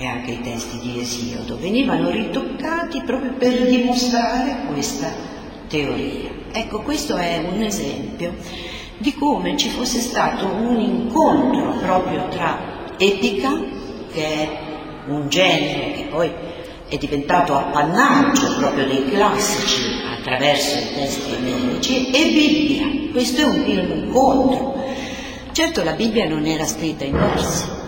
e 0.00 0.06
anche 0.06 0.30
i 0.30 0.40
testi 0.40 0.78
di 0.78 0.98
Esiodo, 0.98 1.58
venivano 1.58 2.08
ritoccati 2.08 3.02
proprio 3.02 3.34
per 3.34 3.68
dimostrare 3.68 4.62
questa 4.72 5.12
teoria. 5.68 6.30
Ecco, 6.52 6.80
questo 6.80 7.18
è 7.18 7.46
un 7.52 7.60
esempio 7.60 8.34
di 8.96 9.12
come 9.12 9.58
ci 9.58 9.68
fosse 9.68 10.00
stato 10.00 10.46
un 10.46 10.80
incontro 10.80 11.74
proprio 11.82 12.28
tra 12.28 12.94
epica, 12.96 13.62
che 14.10 14.24
è 14.24 14.48
un 15.08 15.28
genere 15.28 15.92
che 15.92 16.06
poi 16.10 16.32
è 16.88 16.96
diventato 16.96 17.54
appannaggio 17.54 18.56
proprio 18.56 18.86
dei 18.86 19.04
classici 19.10 19.82
attraverso 20.18 20.78
i 20.78 20.94
testi 20.94 21.34
emerici, 21.34 22.10
e 22.10 22.24
Bibbia. 22.24 23.12
Questo 23.12 23.42
è 23.42 23.44
un 23.44 23.64
incontro. 23.66 24.82
Certo 25.52 25.84
la 25.84 25.92
Bibbia 25.92 26.26
non 26.26 26.46
era 26.46 26.64
scritta 26.64 27.04
in 27.04 27.18
versi, 27.18 27.79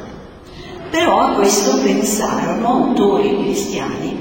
però 0.92 1.20
a 1.20 1.32
questo 1.32 1.80
pensarono 1.80 2.68
autori 2.68 3.34
cristiani 3.38 4.14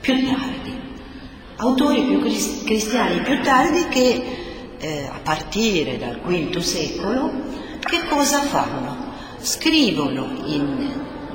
più 0.00 0.26
tardi, 0.26 0.72
autori 1.58 2.02
più 2.02 2.18
cristiani 2.64 3.20
più 3.20 3.40
tardi 3.40 3.86
che 3.86 4.24
eh, 4.78 5.08
a 5.08 5.20
partire 5.22 5.96
dal 5.96 6.18
V 6.20 6.58
secolo 6.58 7.30
che 7.78 8.04
cosa 8.08 8.40
fanno? 8.40 9.12
Scrivono 9.38 10.42
in 10.46 10.90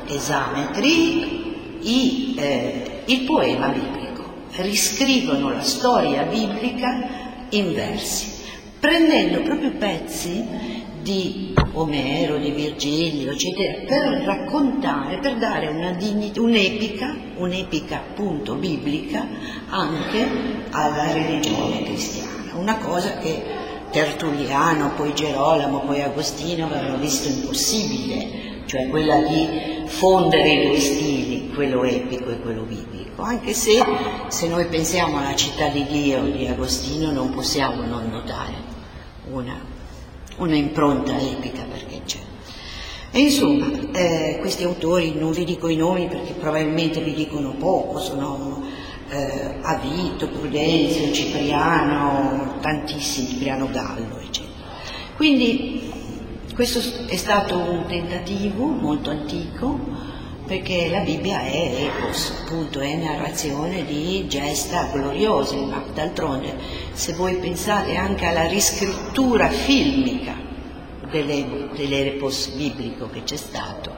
esametri 0.07 1.79
i, 1.79 2.35
eh, 2.37 3.03
il 3.05 3.21
poema 3.21 3.69
biblico, 3.69 4.25
riscrivono 4.57 5.49
la 5.49 5.61
storia 5.61 6.23
biblica 6.23 7.07
in 7.51 7.73
versi, 7.73 8.33
prendendo 8.81 9.43
proprio 9.43 9.71
pezzi 9.77 10.45
di 11.01 11.53
Omero, 11.79 12.37
di 12.37 12.51
Virgilio, 12.51 13.31
eccetera, 13.31 13.85
per 13.87 14.23
raccontare, 14.25 15.19
per 15.19 15.37
dare 15.37 15.67
una 15.67 15.91
dignità, 15.91 16.41
un'epica, 16.41 17.15
un'epica 17.37 17.95
appunto 17.95 18.55
biblica 18.55 19.25
anche 19.69 20.27
alla 20.71 21.13
religione 21.13 21.83
cristiana, 21.83 22.55
una 22.55 22.77
cosa 22.77 23.17
che 23.19 23.57
Tertulliano, 23.91 24.91
poi 24.95 25.13
Gerolamo, 25.13 25.79
poi 25.79 26.01
Agostino 26.01 26.65
avevano 26.65 26.97
visto 26.97 27.29
impossibile, 27.29 28.61
cioè 28.65 28.89
quella 28.89 29.21
di 29.21 29.47
fondere 29.85 30.49
i 30.49 30.67
due 30.67 30.79
stili, 30.79 31.49
quello 31.55 31.83
epico 31.83 32.29
e 32.29 32.39
quello 32.39 32.63
biblico, 32.63 33.23
anche 33.23 33.53
se 33.53 33.81
se 34.27 34.47
noi 34.47 34.65
pensiamo 34.65 35.17
alla 35.17 35.33
città 35.33 35.69
di 35.69 35.85
Dio 35.85 36.23
di 36.23 36.45
Agostino 36.45 37.09
non 37.11 37.31
possiamo 37.31 37.83
non 37.85 38.09
notare 38.09 38.53
una, 39.31 39.78
una 40.39 40.55
impronta 40.55 41.17
epica 41.17 41.63
perché 41.63 42.01
c'è. 42.05 42.19
E 43.11 43.19
insomma, 43.19 43.67
eh, 43.93 44.37
questi 44.39 44.63
autori 44.63 45.13
non 45.15 45.31
vi 45.31 45.43
dico 45.43 45.67
i 45.67 45.75
nomi 45.75 46.07
perché 46.07 46.33
probabilmente 46.33 47.01
vi 47.01 47.13
dicono 47.13 47.53
poco, 47.53 47.99
sono 47.99 48.63
eh, 49.09 49.55
Avito, 49.61 50.27
Prudenzio, 50.27 51.11
Cipriano, 51.11 52.57
tantissimi, 52.61 53.29
Cipriano 53.29 53.69
Gallo, 53.71 54.19
eccetera. 54.19 54.53
Quindi 55.15 55.91
questo 56.53 56.79
è 57.07 57.15
stato 57.15 57.57
un 57.57 57.85
tentativo 57.87 58.65
molto 58.65 59.09
antico 59.09 59.79
perché 60.49 60.89
la 60.89 61.01
Bibbia 61.01 61.41
è 61.41 61.91
epos, 61.91 62.33
appunto, 62.41 62.79
è 62.79 62.95
narrazione 62.95 63.85
di 63.85 64.25
gesta 64.27 64.89
gloriose, 64.91 65.57
ma 65.57 65.85
d'altronde 65.93 66.55
se 66.91 67.13
voi 67.13 67.35
pensate 67.35 67.95
anche 67.95 68.25
alla 68.25 68.47
riscrittura 68.47 69.47
filmica 69.49 70.33
dell'epos 71.11 72.47
biblico 72.47 73.11
che 73.11 73.23
c'è 73.23 73.35
stato, 73.35 73.95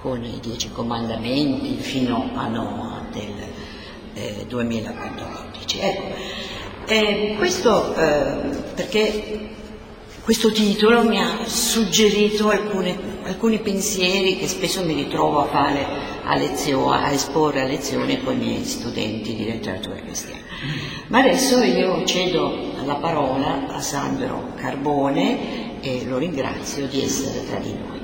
con 0.00 0.22
i 0.22 0.38
dieci 0.40 0.70
comandamenti 0.70 1.74
fino 1.80 2.30
a 2.32 2.46
Noah 2.46 3.02
del 3.10 3.34
eh, 4.14 4.44
2014. 4.46 5.78
Ecco, 5.80 6.14
eh, 6.86 7.34
questo 7.36 7.96
eh, 7.96 8.36
perché 8.76 9.48
questo 10.28 10.52
titolo 10.52 11.04
mi 11.04 11.18
ha 11.18 11.46
suggerito 11.46 12.50
alcune, 12.50 12.94
alcuni 13.22 13.60
pensieri 13.60 14.36
che 14.36 14.46
spesso 14.46 14.84
mi 14.84 14.92
ritrovo 14.92 15.40
a 15.40 15.46
fare 15.46 15.86
a, 16.22 16.36
lezione, 16.36 17.02
a 17.02 17.10
esporre 17.10 17.62
a 17.62 17.64
lezione 17.64 18.22
con 18.22 18.34
i 18.34 18.36
miei 18.36 18.64
studenti 18.66 19.34
di 19.34 19.46
letteratura 19.46 19.94
cristiana. 19.94 20.42
Ma 21.06 21.20
adesso 21.20 21.62
io 21.62 22.04
cedo 22.04 22.74
la 22.84 22.96
parola 22.96 23.68
a 23.68 23.80
Sandro 23.80 24.52
Carbone 24.56 25.80
e 25.80 26.04
lo 26.06 26.18
ringrazio 26.18 26.86
di 26.88 27.02
essere 27.02 27.46
tra 27.46 27.58
di 27.60 27.72
noi. 27.72 28.00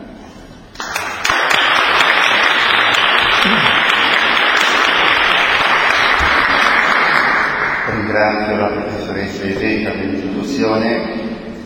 Ringrazio 7.90 8.56
la 8.56 8.66
professoressa 8.68 9.44
Iseca 9.44 9.90
per 9.90 10.04
l'introduzione 10.06 11.23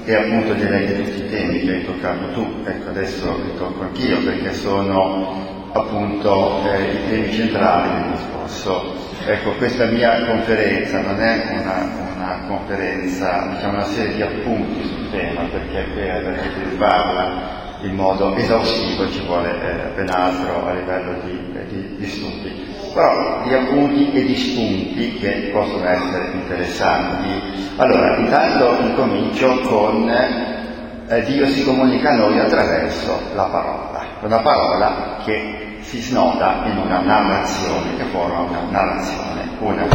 e 0.08 0.14
appunto 0.14 0.54
direi 0.54 0.86
che 0.86 1.02
tutti 1.02 1.22
i 1.22 1.28
temi 1.28 1.60
che 1.60 1.70
hai 1.70 1.84
toccato 1.84 2.30
tu, 2.32 2.62
ecco 2.64 2.88
adesso 2.88 3.42
li 3.44 3.54
tocco 3.58 3.82
anch'io 3.82 4.22
perché 4.22 4.54
sono 4.54 5.68
appunto 5.72 6.62
eh, 6.64 6.92
i 6.92 7.08
temi 7.10 7.30
centrali 7.30 7.90
del 7.92 8.12
discorso. 8.12 8.94
Ecco, 9.26 9.52
questa 9.56 9.84
mia 9.84 10.24
conferenza 10.24 11.02
non 11.02 11.20
è 11.20 11.60
una, 11.60 12.12
una 12.14 12.44
conferenza, 12.46 13.48
diciamo 13.52 13.74
una 13.74 13.84
serie 13.84 14.14
di 14.14 14.22
appunti 14.22 14.82
sul 14.82 15.10
tema, 15.10 15.42
perché 15.42 15.84
per 15.94 16.40
svilupparla 16.54 17.66
in 17.82 17.94
modo 17.94 18.34
esaustivo 18.34 19.10
ci 19.10 19.20
vuole 19.26 19.50
eh, 19.50 19.94
ben 19.94 20.08
altro 20.08 20.68
a 20.68 20.72
livello 20.72 21.20
di, 21.22 21.38
di, 21.68 21.96
di 21.98 22.06
studi 22.06 22.77
però 22.98 23.42
di 23.44 23.54
appunti 23.54 24.10
e 24.10 24.24
di 24.24 24.34
spunti 24.34 25.18
che 25.20 25.50
possono 25.52 25.86
essere 25.86 26.30
interessanti. 26.32 27.72
Allora, 27.76 28.16
intanto 28.16 28.74
incomincio 28.80 29.60
con 29.60 30.10
eh, 30.10 31.22
Dio 31.22 31.46
si 31.46 31.64
comunica 31.64 32.10
a 32.10 32.16
noi 32.16 32.40
attraverso 32.40 33.20
la 33.36 33.44
parola, 33.44 34.04
una 34.20 34.40
parola 34.40 35.18
che 35.24 35.76
si 35.78 36.00
snoda 36.00 36.64
in 36.64 36.76
una 36.78 36.98
narrazione, 36.98 37.96
che 37.96 38.04
forma 38.10 38.40
una 38.40 38.62
narrazione, 38.68 39.48
una 39.60 39.86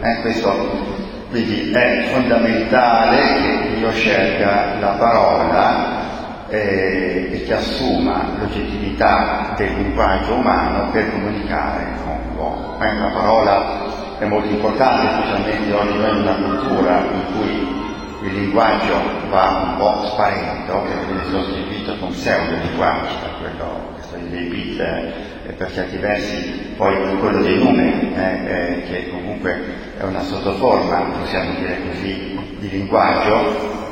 eh, 0.00 0.20
questo 0.22 1.04
quindi 1.28 1.72
è 1.72 2.08
fondamentale 2.10 3.18
che 3.42 3.74
Dio 3.74 3.90
scelga 3.90 4.78
la 4.80 4.94
parola 4.98 6.05
eh, 6.48 7.28
e 7.32 7.44
che 7.44 7.54
assuma 7.54 8.36
l'oggettività 8.38 9.54
del 9.56 9.74
linguaggio 9.74 10.34
umano 10.34 10.90
per 10.90 11.10
comunicare 11.10 11.86
con 12.04 12.18
l'uomo. 12.34 12.78
Eh, 12.80 12.94
la 12.94 13.08
parola 13.08 14.18
è 14.18 14.24
molto 14.24 14.48
importante, 14.48 15.12
specialmente 15.12 15.72
oggi 15.72 15.98
noi 15.98 16.10
in 16.10 16.16
una 16.16 16.34
cultura 16.34 16.98
in 17.00 17.22
cui 17.34 18.28
il 18.28 18.34
linguaggio 18.34 18.94
va 19.28 19.70
un 19.70 19.76
po' 19.76 20.06
sparendo 20.06 20.84
e 20.86 21.06
viene 21.06 21.24
sostituito 21.30 21.96
con 21.98 22.10
pseudo-linguaggi, 22.10 23.14
da 23.20 23.28
quello 23.38 23.94
che 23.94 24.30
dei 24.30 24.44
bit 24.48 24.80
eh, 24.80 25.52
per 25.52 25.72
certi 25.72 25.96
versi, 25.98 26.74
poi 26.76 27.18
quello 27.18 27.42
dei 27.42 27.58
numeri, 27.58 28.14
eh, 28.14 28.22
eh, 28.22 28.82
che 28.88 29.10
comunque 29.10 29.60
è 29.98 30.02
una 30.02 30.22
sottoforma, 30.22 31.04
possiamo 31.18 31.52
dire 31.58 31.78
così, 31.88 32.38
di 32.58 32.70
linguaggio, 32.70 33.85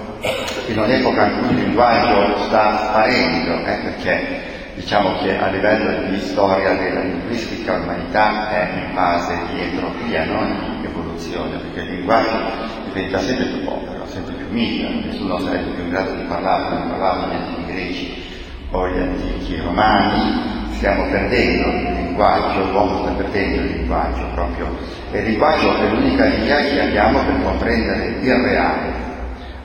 in 0.69 0.79
un'epoca 0.79 1.27
in 1.27 1.39
cui 1.39 1.55
il 1.55 1.65
linguaggio 1.65 2.39
sta 2.45 2.89
sparendo, 2.89 3.67
eh, 3.67 3.79
perché 3.83 4.43
diciamo 4.75 5.19
che 5.19 5.37
a 5.39 5.49
livello 5.49 6.09
di 6.09 6.19
storia 6.21 6.75
della 6.75 7.01
linguistica 7.01 7.77
l'umanità 7.77 8.51
è 8.51 8.87
in 8.87 8.95
fase 8.95 9.39
di 9.53 9.61
entropia, 9.61 10.25
non 10.25 10.79
di 10.81 10.87
evoluzione, 10.87 11.59
perché 11.59 11.81
il 11.81 11.97
linguaggio 11.97 12.39
diventa 12.87 13.19
sempre 13.19 13.45
più 13.47 13.65
povero, 13.65 14.07
sempre 14.07 14.35
più 14.35 14.47
micro, 14.49 14.89
nessuno 15.05 15.39
sarebbe 15.41 15.71
più 15.73 15.85
in 15.85 15.91
grado 15.91 16.13
di 16.13 16.23
parlarlo, 16.23 16.79
non 16.79 16.91
parlavano 16.91 17.33
gli 17.33 17.37
antichi 17.37 17.73
greci 17.73 18.23
o 18.71 18.89
gli 18.89 18.99
antichi 18.99 19.61
romani, 19.61 20.73
stiamo 20.73 21.05
perdendo 21.11 21.69
il 21.69 21.95
linguaggio, 21.97 22.71
l'uomo 22.71 23.05
sta 23.05 23.13
perdendo 23.13 23.61
il 23.61 23.77
linguaggio 23.77 24.27
proprio, 24.33 24.75
e 25.13 25.19
il 25.19 25.25
linguaggio 25.27 25.77
è 25.77 25.89
l'unica 25.91 26.25
via 26.25 26.57
che 26.57 26.81
abbiamo 26.81 27.23
per 27.25 27.43
comprendere 27.43 28.17
il 28.21 28.35
reale 28.35 29.13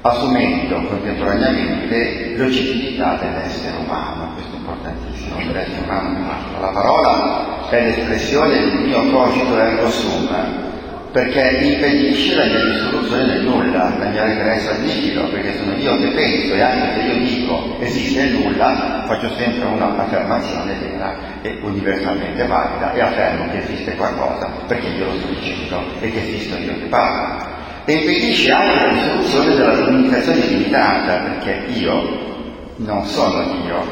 assumendo 0.01 0.81
contemporaneamente 0.87 2.33
l'oggettività 2.37 3.17
dell'essere 3.19 3.77
umano, 3.77 4.33
questo 4.33 4.55
è 4.55 4.57
importantissimo, 4.57 5.37
dell'essere 5.37 5.83
umano. 5.83 6.61
La 6.61 6.67
parola 6.67 7.69
è 7.69 7.83
l'espressione 7.83 8.59
del 8.59 8.79
mio 8.79 9.03
cogito 9.11 9.59
ergo 9.59 9.89
sum, 9.89 10.29
perché 11.11 11.59
impedisce 11.61 12.35
la 12.35 12.45
mia 12.45 12.63
dissoluzione 12.65 13.25
nel 13.25 13.43
nulla, 13.43 13.95
la 13.97 14.09
mia 14.09 14.23
regressa 14.23 14.71
al 14.71 14.81
nihilo, 14.81 15.27
perché 15.29 15.57
sono 15.57 15.75
io 15.75 15.97
che 15.97 16.07
penso 16.09 16.53
e 16.53 16.61
anche 16.61 17.01
se 17.01 17.07
io 17.07 17.17
dico 17.17 17.77
esiste 17.79 18.21
il 18.21 18.33
nulla, 18.33 19.03
faccio 19.07 19.29
sempre 19.33 19.67
un'affermazione 19.67 20.73
vera 20.79 21.17
e 21.41 21.59
universalmente 21.63 22.45
valida 22.45 22.93
e 22.93 23.01
affermo 23.01 23.49
che 23.49 23.63
esiste 23.63 23.95
qualcosa 23.95 24.49
perché 24.67 24.87
io 24.87 25.05
lo 25.05 25.17
sto 25.17 25.27
dicendo 25.27 25.83
e 25.99 26.11
che 26.11 26.19
esisto 26.19 26.55
io 26.57 26.77
che 26.77 26.85
parlo. 26.85 27.58
E 27.89 27.93
impedisce 27.93 28.51
anche 28.51 28.85
la 28.85 28.93
dissoluzione 28.93 29.55
della 29.55 29.83
comunicazione 29.83 30.45
limitata, 30.45 31.21
perché 31.21 31.71
io 31.71 32.73
non 32.75 33.03
sono 33.03 33.41
io, 33.65 33.83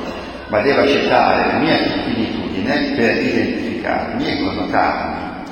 ma 0.50 0.62
devo 0.62 0.82
accettare 0.82 1.52
la 1.52 1.58
mia 1.58 1.78
finitudine 2.06 2.94
per 2.96 3.24
identificarmi 3.24 4.24
e 4.24 4.44
connotarmi. 4.44 5.46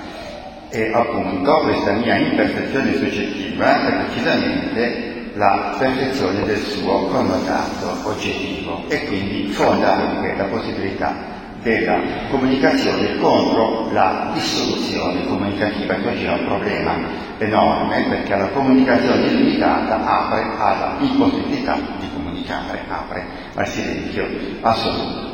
E 0.69 0.91
appunto 0.93 1.59
questa 1.61 1.93
mia 1.93 2.17
imperfezione 2.17 2.93
soggettiva 2.93 3.87
è 3.87 4.05
precisamente 4.05 5.31
la 5.33 5.75
perfezione 5.79 6.43
del 6.43 6.59
suo 6.59 7.07
connotato 7.07 7.97
oggettivo 8.03 8.83
e 8.89 9.07
quindi 9.07 9.47
fonda 9.53 9.95
anche 9.95 10.35
la 10.37 10.43
possibilità 10.43 11.34
della 11.65 11.99
comunicazione 12.29 13.17
contro 13.17 13.89
la 13.91 14.29
dissoluzione 14.35 15.25
comunicativa 15.25 15.95
che 15.95 16.07
oggi 16.07 16.23
è 16.23 16.29
un 16.29 16.45
problema 16.45 16.93
enorme 17.39 18.05
perché 18.07 18.35
la 18.35 18.49
comunicazione 18.49 19.25
illimitata 19.25 19.99
apre 20.05 20.45
alla 20.59 20.95
impossibilità 20.99 21.75
di 21.97 22.07
comunicare, 22.13 22.81
apre 22.87 23.25
al 23.55 23.67
silenzio 23.67 24.27
assoluto. 24.61 25.33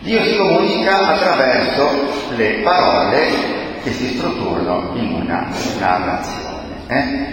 Dio 0.00 0.22
si 0.22 0.36
comunica 0.36 1.14
attraverso 1.14 1.88
le 2.36 2.60
parole 2.62 3.28
che 3.82 3.92
si 3.92 4.18
strutturano 4.18 4.90
in 4.96 5.22
una 5.22 5.48
narrazione. 5.78 6.74
Eh? 6.88 7.26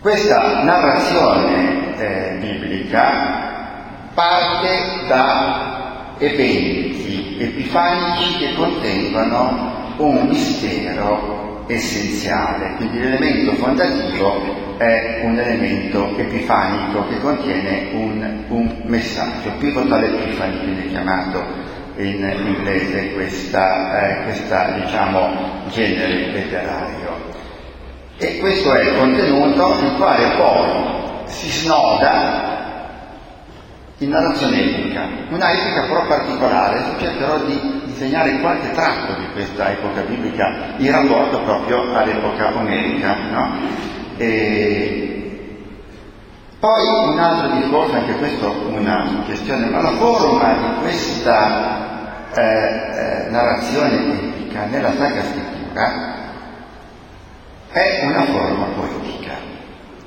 Questa 0.00 0.64
narrazione 0.64 1.96
eh, 1.98 2.36
biblica 2.40 4.08
parte 4.12 5.06
da 5.06 6.14
eventi 6.18 7.03
epifanici 7.38 8.38
che 8.38 8.54
contengono 8.54 9.94
un 9.98 10.26
mistero 10.28 11.64
essenziale, 11.66 12.74
quindi 12.76 13.00
l'elemento 13.00 13.54
fondativo 13.54 14.76
è 14.76 15.20
un 15.22 15.38
elemento 15.38 16.16
epifanico 16.16 17.06
che 17.08 17.20
contiene 17.20 17.88
un, 17.92 18.44
un 18.48 18.82
messaggio, 18.84 19.50
pivotal 19.58 20.04
epifani, 20.04 20.58
quindi 20.58 20.88
chiamato 20.88 21.72
in 21.96 22.42
inglese 22.44 23.12
questa, 23.12 24.24
eh, 24.26 24.82
diciamo, 24.82 25.62
genere 25.70 26.32
letterario. 26.32 27.32
E 28.18 28.38
questo 28.38 28.74
è 28.74 28.82
il 28.82 28.96
contenuto 28.96 29.78
il 29.80 29.92
quale 29.96 30.36
poi 30.36 31.26
si 31.26 31.50
snoda 31.50 32.53
in 33.98 34.08
narrazione 34.08 34.60
epica, 34.60 35.06
una 35.30 35.52
epica 35.52 35.82
però 35.82 36.06
particolare, 36.06 36.82
cercherò 36.98 37.38
di 37.44 37.82
disegnare 37.84 38.40
qualche 38.40 38.72
tratto 38.72 39.14
di 39.20 39.26
questa 39.32 39.70
epoca 39.70 40.00
biblica 40.02 40.74
in 40.78 40.90
rapporto 40.90 41.40
proprio 41.42 41.94
all'epoca 41.94 42.56
omerica. 42.56 43.16
No? 43.30 43.58
E 44.16 45.04
poi 46.58 47.10
un 47.12 47.18
altro 47.18 47.56
discorso, 47.58 47.94
anche 47.94 48.14
questo 48.14 48.50
una 48.68 49.22
questione, 49.26 49.66
ma 49.66 49.82
la 49.82 49.92
forma 49.92 50.54
di 50.54 50.80
questa 50.80 52.32
eh, 52.34 52.42
eh, 52.42 53.30
narrazione 53.30 53.94
epica 53.94 54.64
nella 54.64 54.92
Sacra 54.96 55.22
Scrittura 55.22 56.22
è 57.70 58.00
una 58.04 58.22
forma 58.22 58.64
poetica, 58.76 59.34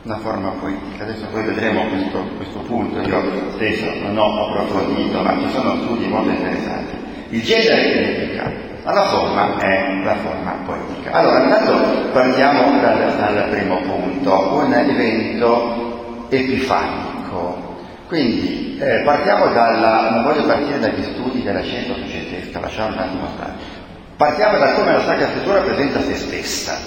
una 0.08 0.18
forma 0.20 0.50
poetica. 0.60 1.04
Adesso 1.04 1.26
poi 1.32 1.44
vedremo 1.44 1.88
questo, 1.90 2.18
questo 2.38 2.60
punto, 2.60 3.00
io 3.02 3.22
stesso 3.56 3.86
non 4.04 4.18
ho 4.18 4.48
approfondito, 4.48 5.22
ma 5.22 5.38
ci 5.38 5.50
sono 5.54 5.76
studi 5.82 6.08
molto 6.08 6.30
interessanti. 6.30 6.96
Il 7.30 7.44
genere 7.44 7.82
è 7.82 8.00
l'epica, 8.00 8.52
ma 8.84 8.94
la 8.94 9.04
forma 9.04 9.60
è 9.60 10.04
la 10.04 10.16
forma 10.16 10.52
poetica. 10.66 11.12
Allora, 11.12 11.44
intanto 11.44 12.10
partiamo 12.14 12.80
dal, 12.80 13.16
dal 13.18 13.48
primo 13.50 13.82
punto, 13.82 14.54
un 14.54 14.74
evento 14.74 16.26
epifanico. 16.30 17.66
Quindi 18.08 18.78
eh, 18.80 19.02
partiamo 19.04 19.48
dalla, 19.48 20.12
non 20.12 20.24
voglio 20.24 20.46
partire 20.46 20.80
dagli 20.80 21.04
studi 21.04 21.44
della 21.44 21.62
scienza 21.62 21.94
societesca, 21.94 22.62
lasciamo 22.62 22.94
un 22.94 23.00
attimo 23.00 23.28
stare. 23.36 23.52
Partiamo 24.16 24.58
da 24.58 24.72
come 24.72 24.94
la 24.94 25.02
Sacra 25.02 25.28
Scrittura 25.28 25.60
presenta 25.60 26.00
se 26.00 26.16
stessa, 26.16 26.78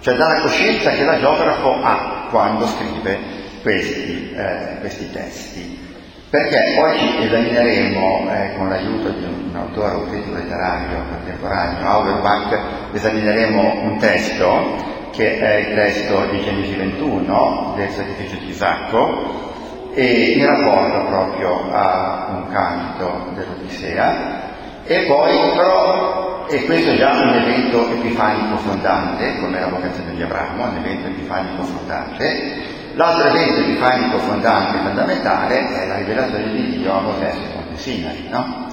cioè 0.00 0.14
dalla 0.16 0.40
coscienza 0.42 0.90
che 0.90 1.04
la 1.04 1.18
geografo 1.18 1.80
ha 1.82 2.17
quando 2.30 2.66
scrive 2.66 3.18
questi, 3.62 4.32
eh, 4.34 4.76
questi 4.80 5.10
testi. 5.12 5.86
Perché 6.30 6.78
oggi 6.78 7.24
esamineremo, 7.24 8.28
eh, 8.30 8.56
con 8.56 8.68
l'aiuto 8.68 9.08
di 9.10 9.24
un, 9.24 9.56
autore, 9.56 9.94
un 9.94 10.08
critico 10.10 10.34
letterario 10.34 11.04
contemporaneo, 11.08 11.88
Auerbach, 11.88 12.58
esamineremo 12.92 13.82
un 13.82 13.96
testo 13.98 14.96
che 15.10 15.38
è 15.38 15.54
il 15.56 15.74
testo 15.74 16.26
di 16.30 16.40
Genesi 16.42 16.74
21 16.74 17.72
del 17.76 17.88
sacrificio 17.88 18.36
di 18.36 18.48
Isacco, 18.50 19.46
e 19.94 20.34
in 20.36 20.46
rapporto 20.46 21.06
proprio 21.06 21.72
a 21.72 22.28
un 22.30 22.52
canto 22.52 23.32
dell'Odissea 23.34 24.46
e 24.84 25.06
poi 25.06 25.36
però, 25.56 26.37
e 26.48 26.64
questo 26.64 26.90
è 26.92 26.96
già 26.96 27.10
un 27.10 27.34
evento 27.34 27.90
epifanico 27.90 28.56
fondante, 28.56 29.38
come 29.38 29.60
la 29.60 29.68
vocazione 29.68 30.14
di 30.14 30.22
Abramo, 30.22 30.64
un 30.64 30.76
evento 30.76 31.08
epifanico 31.08 31.62
fondante, 31.62 32.52
l'altro 32.94 33.28
evento 33.28 33.60
epifanico 33.60 34.18
fondante 34.18 34.78
fondamentale 34.78 35.68
è 35.68 35.86
la 35.86 35.96
rivelazione 35.96 36.50
di 36.50 36.78
Dio 36.78 36.92
a 36.92 37.00
Mosè 37.00 37.32
su 37.32 37.54
Monte 37.54 37.76
Sinai, 37.76 38.26
no? 38.30 38.66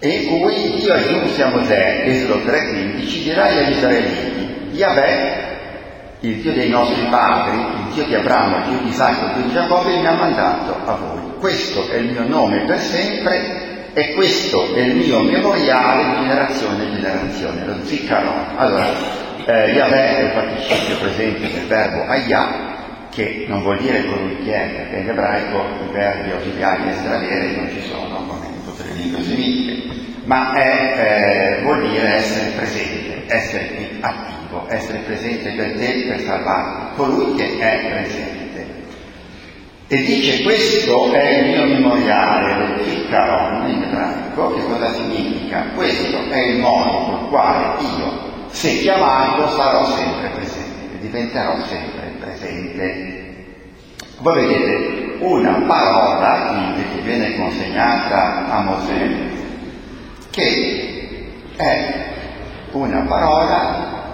E 0.00 0.08
in 0.08 0.40
cui 0.40 0.80
Dio 0.80 0.92
aggiunse 0.92 1.42
a 1.42 1.48
Mosè, 1.50 2.02
Esodo 2.04 2.38
3,15, 2.38 3.22
dirai 3.22 3.58
agli 3.58 3.70
israeliti, 3.70 4.68
Yahweh 4.72 5.50
il 6.20 6.36
Dio 6.36 6.52
dei 6.52 6.68
nostri 6.68 7.04
padri, 7.10 7.56
il 7.58 7.94
Dio 7.94 8.04
di 8.04 8.14
Abramo, 8.14 8.58
il 8.58 8.62
Dio 8.68 8.78
di 8.78 8.88
Isacco, 8.88 9.26
il 9.26 9.32
Dio 9.34 9.42
di 9.44 9.52
Giacobbe 9.52 9.96
mi 9.96 10.06
ha 10.06 10.14
mandato 10.14 10.76
a 10.84 10.94
voi. 10.94 11.20
Questo 11.38 11.88
è 11.90 11.96
il 11.96 12.10
mio 12.10 12.26
nome 12.26 12.64
per 12.64 12.78
sempre 12.78 13.71
e 13.94 14.14
questo 14.14 14.74
è 14.74 14.80
il 14.80 14.96
mio 14.96 15.20
memoriale 15.20 16.04
di 16.04 16.22
generazione 16.22 16.84
in 16.84 16.94
generazione, 16.94 17.66
lo 17.66 17.84
ziccaron. 17.84 18.44
Allora, 18.56 18.86
eh, 19.44 19.72
Yahweh 19.72 20.16
è 20.16 20.22
il 20.22 20.30
participio 20.32 20.96
presente 20.98 21.52
del 21.52 21.66
verbo 21.66 22.04
ayah, 22.04 22.70
che 23.10 23.44
non 23.48 23.60
vuol 23.60 23.78
dire 23.78 24.06
colui 24.06 24.42
che 24.42 24.54
è, 24.54 24.68
perché 24.68 24.96
in 24.96 25.08
ebraico 25.10 25.66
i 25.86 25.92
verbi 25.92 26.30
ausiliari 26.30 26.88
estraneri 26.88 27.56
non 27.56 27.68
ci 27.68 27.82
sono, 27.82 28.24
come 28.26 28.46
in 28.46 28.64
tutte 28.64 28.84
le 28.84 28.94
lingue 28.94 29.22
semitiche, 29.22 29.94
ma 30.24 30.54
è, 30.54 31.58
eh, 31.58 31.62
vuol 31.62 31.90
dire 31.90 32.14
essere 32.14 32.52
presente, 32.56 33.24
essere 33.26 33.90
attivo, 34.00 34.66
essere 34.68 34.98
presente 35.00 35.50
per 35.50 35.72
te 35.76 36.04
per 36.08 36.20
salvarti, 36.20 36.96
colui 36.96 37.34
che 37.34 37.58
è 37.58 37.90
presente. 37.90 38.41
E 39.92 40.04
dice 40.04 40.42
questo 40.42 41.12
è 41.12 41.36
il 41.36 41.48
mio 41.50 41.66
memoriale 41.66 42.66
del 42.66 42.80
Ficcaron 42.80 43.68
in 43.68 43.82
ebraico, 43.82 44.54
che 44.54 44.64
cosa 44.64 44.90
significa? 44.94 45.66
Questo 45.74 46.16
è 46.30 46.38
il 46.38 46.60
modo 46.60 46.98
col 47.04 47.28
quale 47.28 47.74
io, 47.98 48.46
se 48.46 48.78
chiamato, 48.78 49.50
sarò 49.50 49.84
sempre 49.94 50.30
presente, 50.30 50.98
diventerò 50.98 51.56
sempre 51.66 52.10
presente. 52.18 53.34
Voi 54.20 54.46
vedete 54.46 55.16
una 55.18 55.62
parola 55.66 56.74
che 56.74 57.00
viene 57.02 57.36
consegnata 57.36 58.48
a 58.48 58.60
Mosè, 58.62 59.10
che 60.30 61.32
è 61.56 62.04
una 62.70 63.02
parola 63.02 64.06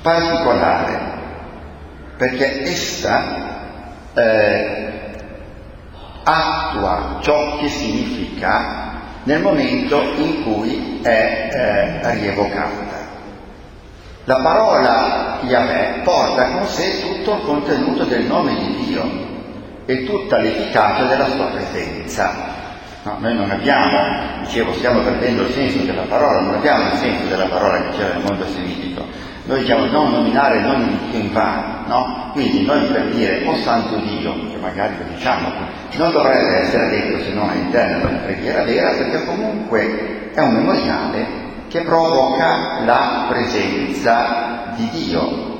particolare, 0.00 0.98
perché 2.16 2.62
essa 2.62 3.52
eh, 4.14 4.93
attua 6.24 7.18
ciò 7.20 7.58
che 7.58 7.68
significa 7.68 8.92
nel 9.24 9.40
momento 9.40 10.02
in 10.16 10.42
cui 10.42 11.00
è 11.02 12.00
eh, 12.02 12.14
rievocata. 12.14 13.02
La 14.24 14.36
parola 14.36 15.38
Yahweh 15.42 16.00
porta 16.02 16.48
con 16.48 16.66
sé 16.66 17.00
tutto 17.00 17.34
il 17.34 17.42
contenuto 17.42 18.04
del 18.04 18.24
nome 18.24 18.54
di 18.54 18.84
Dio 18.86 19.02
e 19.84 20.04
tutta 20.04 20.38
l'efficacia 20.38 21.04
della 21.04 21.28
sua 21.28 21.46
presenza. 21.46 22.52
No, 23.02 23.16
noi 23.18 23.34
non 23.34 23.50
abbiamo, 23.50 24.40
dicevo, 24.40 24.72
stiamo 24.72 25.00
perdendo 25.00 25.42
il 25.42 25.52
senso 25.52 25.84
della 25.84 26.04
parola, 26.08 26.40
non 26.40 26.54
abbiamo 26.54 26.86
il 26.86 26.98
senso 26.98 27.26
della 27.26 27.46
parola 27.46 27.82
che 27.82 27.96
c'era 27.98 28.14
nel 28.14 28.24
mondo 28.24 28.46
semitico, 28.46 29.04
Noi 29.46 29.60
diciamo 29.60 29.84
non 29.86 30.10
nominare 30.10 30.62
Dio 30.62 31.20
in 31.20 31.30
vano, 31.30 31.86
no? 31.86 32.30
Quindi 32.32 32.64
noi 32.64 32.86
per 32.86 33.10
dire 33.10 33.44
o 33.46 33.54
santo 33.56 33.96
Dio, 33.96 34.32
che 34.50 34.56
magari 34.56 34.94
lo 34.96 35.04
diciamo, 35.14 35.50
non 35.96 36.12
dovrebbe 36.12 36.60
essere 36.60 36.88
detto 36.88 37.22
se 37.22 37.32
non 37.34 37.50
all'interno 37.50 38.06
della 38.06 38.20
preghiera 38.20 38.64
vera, 38.64 38.90
perché 38.92 39.24
comunque 39.26 40.30
è 40.32 40.40
un 40.40 40.54
memoriale 40.54 41.26
che 41.68 41.82
provoca 41.82 42.80
la 42.86 43.26
presenza 43.28 44.72
di 44.76 44.88
Dio. 44.90 45.52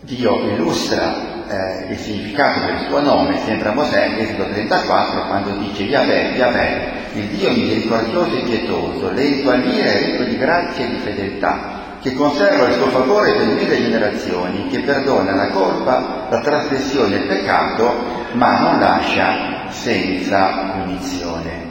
Dio 0.00 0.40
illustra 0.40 1.14
eh, 1.48 1.92
il 1.92 1.98
significato 1.98 2.60
del 2.60 2.78
suo 2.88 3.00
nome, 3.00 3.40
sempre 3.44 3.68
a 3.68 3.72
Mosè, 3.72 4.14
Esodo 4.18 4.48
34, 4.48 5.26
quando 5.26 5.50
dice 5.58 5.82
Yahweh, 5.82 6.34
Yahweh, 6.34 6.90
il 7.12 7.26
Dio 7.26 7.50
misericordioso 7.50 8.36
e 8.36 8.40
pietoso, 8.40 9.10
lento 9.12 9.50
a 9.50 9.56
dire 9.56 9.92
e 9.92 10.04
ricco 10.06 10.22
di 10.24 10.38
grazia 10.38 10.84
e 10.84 10.88
di 10.88 10.96
fedeltà, 10.96 11.81
che 12.02 12.14
conserva 12.14 12.66
il 12.66 12.74
suo 12.74 12.88
favore 12.88 13.32
per 13.32 13.46
mille 13.46 13.80
generazioni, 13.80 14.66
che 14.66 14.80
perdona 14.80 15.34
la 15.36 15.50
colpa, 15.50 16.26
la 16.28 16.40
trasgressione 16.40 17.14
e 17.14 17.18
il 17.18 17.26
peccato, 17.26 17.94
ma 18.32 18.58
non 18.58 18.80
lascia 18.80 19.68
senza 19.68 20.72
punizione. 20.74 21.70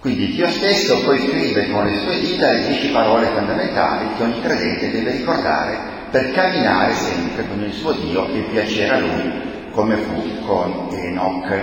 Quindi 0.00 0.32
Dio 0.32 0.50
stesso 0.50 1.00
poi 1.02 1.18
scrive 1.18 1.70
con 1.70 1.86
le 1.86 1.96
sue 1.96 2.20
dita 2.20 2.52
le 2.52 2.66
dieci 2.66 2.88
parole 2.88 3.28
fondamentali 3.28 4.08
che 4.18 4.22
ogni 4.22 4.42
credente 4.42 4.90
deve 4.90 5.12
ricordare 5.12 5.78
per 6.10 6.30
camminare 6.32 6.92
sempre 6.92 7.48
con 7.48 7.62
il 7.62 7.72
suo 7.72 7.92
Dio 7.92 8.28
e 8.28 8.40
piacere 8.40 8.94
a 8.94 8.98
Lui, 8.98 9.32
come 9.70 9.96
fu 9.96 10.44
con 10.44 10.88
Enoch. 10.92 11.58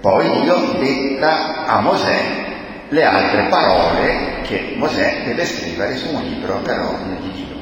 Poi 0.00 0.40
Dio 0.40 0.56
detta 0.78 1.66
a 1.66 1.80
Mosè 1.80 2.20
le 2.88 3.04
altre 3.04 3.48
parole 3.50 4.37
che 4.48 4.72
Mosè 4.76 5.24
deve 5.26 5.44
scrivere 5.44 5.96
su 5.96 6.14
un 6.14 6.22
libro 6.22 6.56
per 6.62 6.78
ordine 6.80 7.18
di 7.20 7.30
Dio. 7.32 7.56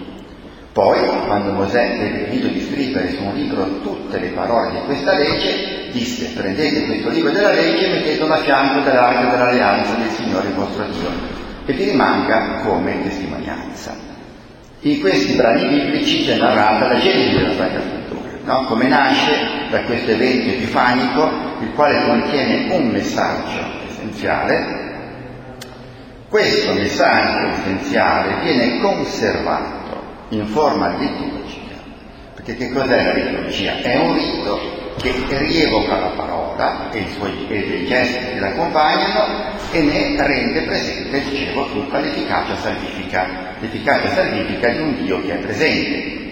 Poi, 0.72 1.04
quando 1.26 1.52
Mosè 1.52 1.98
ebbe 2.00 2.26
finito 2.28 2.46
di 2.46 2.60
scrivere 2.60 3.10
su 3.10 3.24
un 3.24 3.34
libro 3.34 3.80
tutte 3.80 4.18
le 4.18 4.28
parole 4.28 4.70
di 4.70 4.78
questa 4.86 5.14
legge, 5.14 5.90
disse 5.90 6.30
prendete 6.34 6.86
questo 6.86 7.08
libro 7.08 7.30
della 7.30 7.52
legge 7.52 7.86
e 7.86 7.90
mettetelo 7.90 8.32
a 8.32 8.38
fianco 8.38 8.80
dell'arca 8.80 9.30
dell'alleanza 9.30 9.94
del 9.94 10.10
Signore 10.10 10.48
vostro 10.54 10.84
Dio 10.84 11.08
e 11.66 11.72
vi 11.72 11.84
rimanga 11.84 12.60
come 12.62 13.02
testimonianza. 13.02 13.96
In 14.80 15.00
questi 15.00 15.34
brani 15.34 15.66
biblici 15.66 16.24
c'è 16.24 16.36
narrata 16.36 16.86
la 16.86 17.00
genesi 17.00 17.36
della 17.36 17.54
Sacra 17.56 17.80
Scrittura, 17.80 18.30
no? 18.44 18.64
come 18.66 18.86
nasce 18.86 19.32
da 19.70 19.80
questo 19.80 20.12
evento 20.12 20.50
epifanico, 20.50 21.28
il 21.60 21.72
quale 21.74 22.04
contiene 22.04 22.72
un 22.72 22.86
messaggio 22.88 23.64
essenziale. 23.88 24.84
Questo 26.28 26.72
messaggio 26.72 27.46
essenziale 27.46 28.42
viene 28.42 28.80
conservato 28.80 30.24
in 30.30 30.44
forma 30.46 30.96
liturgica, 30.96 31.76
perché 32.34 32.56
che 32.56 32.72
cos'è 32.72 33.04
la 33.04 33.12
liturgia? 33.12 33.76
È 33.76 33.96
un 33.96 34.14
rito 34.14 34.60
che 34.96 35.38
rievoca 35.38 36.00
la 36.00 36.12
parola 36.16 36.90
e, 36.90 37.04
suoi, 37.16 37.46
e 37.48 37.68
dei 37.68 37.86
gesti 37.86 38.32
che 38.32 38.40
l'accompagnano 38.40 39.54
e 39.70 39.80
ne 39.82 40.26
rende 40.26 40.62
presente, 40.62 41.22
dicevo, 41.30 41.70
tutta 41.70 42.00
l'efficacia 42.00 42.56
salvifica 42.56 43.54
l'efficacia 43.60 44.12
salvifica 44.12 44.68
di 44.68 44.80
un 44.80 45.04
Dio 45.04 45.22
che 45.22 45.32
è 45.32 45.36
presente. 45.36 46.24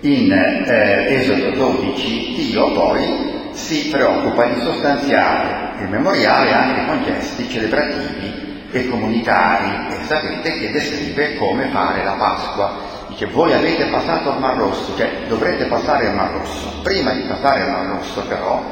In 0.00 0.32
eh, 0.32 1.14
Esodo 1.14 1.50
12 1.50 2.34
Dio 2.36 2.72
poi 2.72 3.50
si 3.52 3.88
preoccupa 3.90 4.46
di 4.46 4.60
sostanziare 4.62 5.82
il 5.82 5.88
memoriale 5.90 6.52
anche 6.52 6.86
con 6.86 7.02
gesti 7.04 7.48
celebrativi 7.50 8.45
e 8.70 8.88
comunitari 8.88 9.94
e 9.94 10.04
sapete 10.04 10.58
che 10.58 10.70
descrive 10.70 11.36
come 11.36 11.68
fare 11.68 12.04
la 12.04 12.12
Pasqua. 12.12 12.94
Dice 13.08 13.26
voi 13.26 13.52
avete 13.52 13.86
passato 13.86 14.30
il 14.30 14.38
Mar 14.38 14.56
Rosso, 14.56 14.96
cioè 14.96 15.10
dovrete 15.28 15.66
passare 15.66 16.06
il 16.06 16.14
Mar 16.14 16.32
Rosso. 16.32 16.80
Prima 16.82 17.12
di 17.12 17.22
passare 17.22 17.62
il 17.62 17.70
Mar 17.70 17.86
Rosso 17.86 18.22
però 18.22 18.62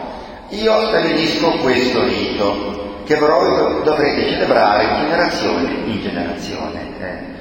io 0.49 0.87
stabilisco 0.89 1.51
questo 1.59 2.03
rito 2.05 3.03
che 3.05 3.17
voi 3.17 3.83
dovrete 3.83 4.29
celebrare 4.29 4.87
di 4.89 5.01
generazione 5.03 5.71
in 5.85 6.01
generazione. 6.01 6.81
Eh 6.99 7.35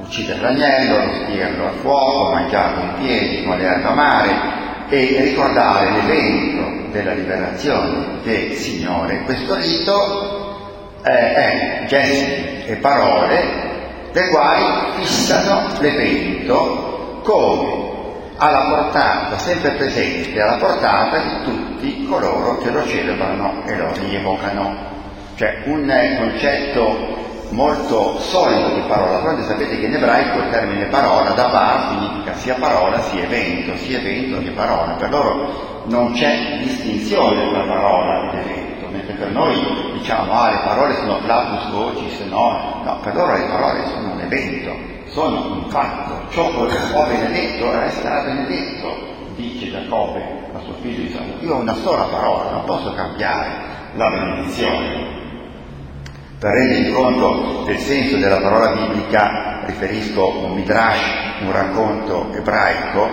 uccidere 0.00 0.40
l'agnello, 0.40 0.98
respirarlo 0.98 1.66
a 1.66 1.72
fuoco, 1.80 2.32
mangiarlo 2.32 2.82
in 2.82 2.94
piedi 3.04 3.44
con 3.44 3.58
le 3.58 3.64
erbe 3.64 3.88
amare 3.88 4.30
e 4.88 5.20
ricordare 5.20 5.90
l'evento 5.90 6.90
della 6.92 7.12
liberazione 7.12 8.20
del 8.22 8.52
Signore. 8.52 9.22
Questo 9.24 9.56
rito 9.56 10.45
eh, 11.06 11.34
è 11.34 11.84
gesti 11.86 12.64
e 12.66 12.76
parole 12.76 13.74
le 14.12 14.28
quali 14.28 14.64
fissano 14.98 15.78
l'evento 15.78 17.20
come 17.22 17.84
alla 18.38 18.66
portata, 18.68 19.38
sempre 19.38 19.70
presente, 19.72 20.40
alla 20.40 20.56
portata 20.56 21.18
di 21.18 21.44
tutti 21.44 22.06
coloro 22.06 22.58
che 22.58 22.70
lo 22.70 22.86
celebrano 22.86 23.62
e 23.66 23.76
lo 23.76 23.92
rievocano. 23.92 24.94
Cioè 25.36 25.62
un 25.66 26.16
concetto 26.18 27.24
molto 27.50 28.18
solido 28.20 28.74
di 28.74 28.82
parola. 28.88 29.18
Quando 29.18 29.44
sapete 29.44 29.78
che 29.78 29.86
in 29.86 29.94
ebraico 29.94 30.38
il 30.38 30.50
termine 30.50 30.86
parola 30.86 31.30
da 31.30 31.48
bar 31.48 31.88
significa 31.90 32.34
sia 32.34 32.54
parola 32.54 33.00
sia 33.02 33.22
evento, 33.22 33.76
sia 33.76 33.98
evento 33.98 34.42
che 34.42 34.50
parola. 34.50 34.92
Per 34.92 35.10
loro 35.10 35.84
non 35.86 36.12
c'è 36.12 36.58
distinzione 36.62 37.50
tra 37.50 37.62
parola 37.64 38.32
ed 38.32 38.38
evento, 38.38 38.55
mentre 39.06 39.14
per 39.14 39.30
noi 39.30 39.92
diciamo 39.92 40.32
ah 40.32 40.50
le 40.50 40.58
parole 40.64 40.94
sono 40.96 41.18
platus 41.18 41.70
vocis, 41.70 42.20
no, 42.28 42.82
no, 42.84 42.98
per 43.00 43.14
loro 43.14 43.36
le 43.36 43.44
parole 43.44 43.86
sono 43.86 44.12
un 44.12 44.20
evento, 44.20 44.74
sono 45.06 45.52
un 45.52 45.70
fatto. 45.70 46.28
Ciò 46.30 46.50
che 46.50 46.76
ho 46.92 47.06
benedetto 47.06 47.70
resterà 47.78 48.22
benedetto, 48.22 48.96
dice 49.36 49.70
Giacobbe 49.70 50.22
a 50.52 50.58
suo 50.60 50.74
figlio 50.80 51.08
Isaù. 51.08 51.22
Io 51.40 51.54
ho 51.54 51.60
una 51.60 51.74
sola 51.74 52.04
parola, 52.04 52.50
non 52.50 52.64
posso 52.64 52.92
cambiare 52.94 53.74
la 53.94 54.10
benedizione 54.10 55.24
per 56.38 56.52
rendervi 56.52 56.92
conto 56.92 57.62
del 57.64 57.78
senso 57.78 58.18
della 58.18 58.40
parola 58.40 58.72
biblica 58.72 59.62
riferisco 59.64 60.44
un 60.44 60.52
midrash, 60.52 61.40
un 61.40 61.50
racconto 61.50 62.30
ebraico, 62.34 63.08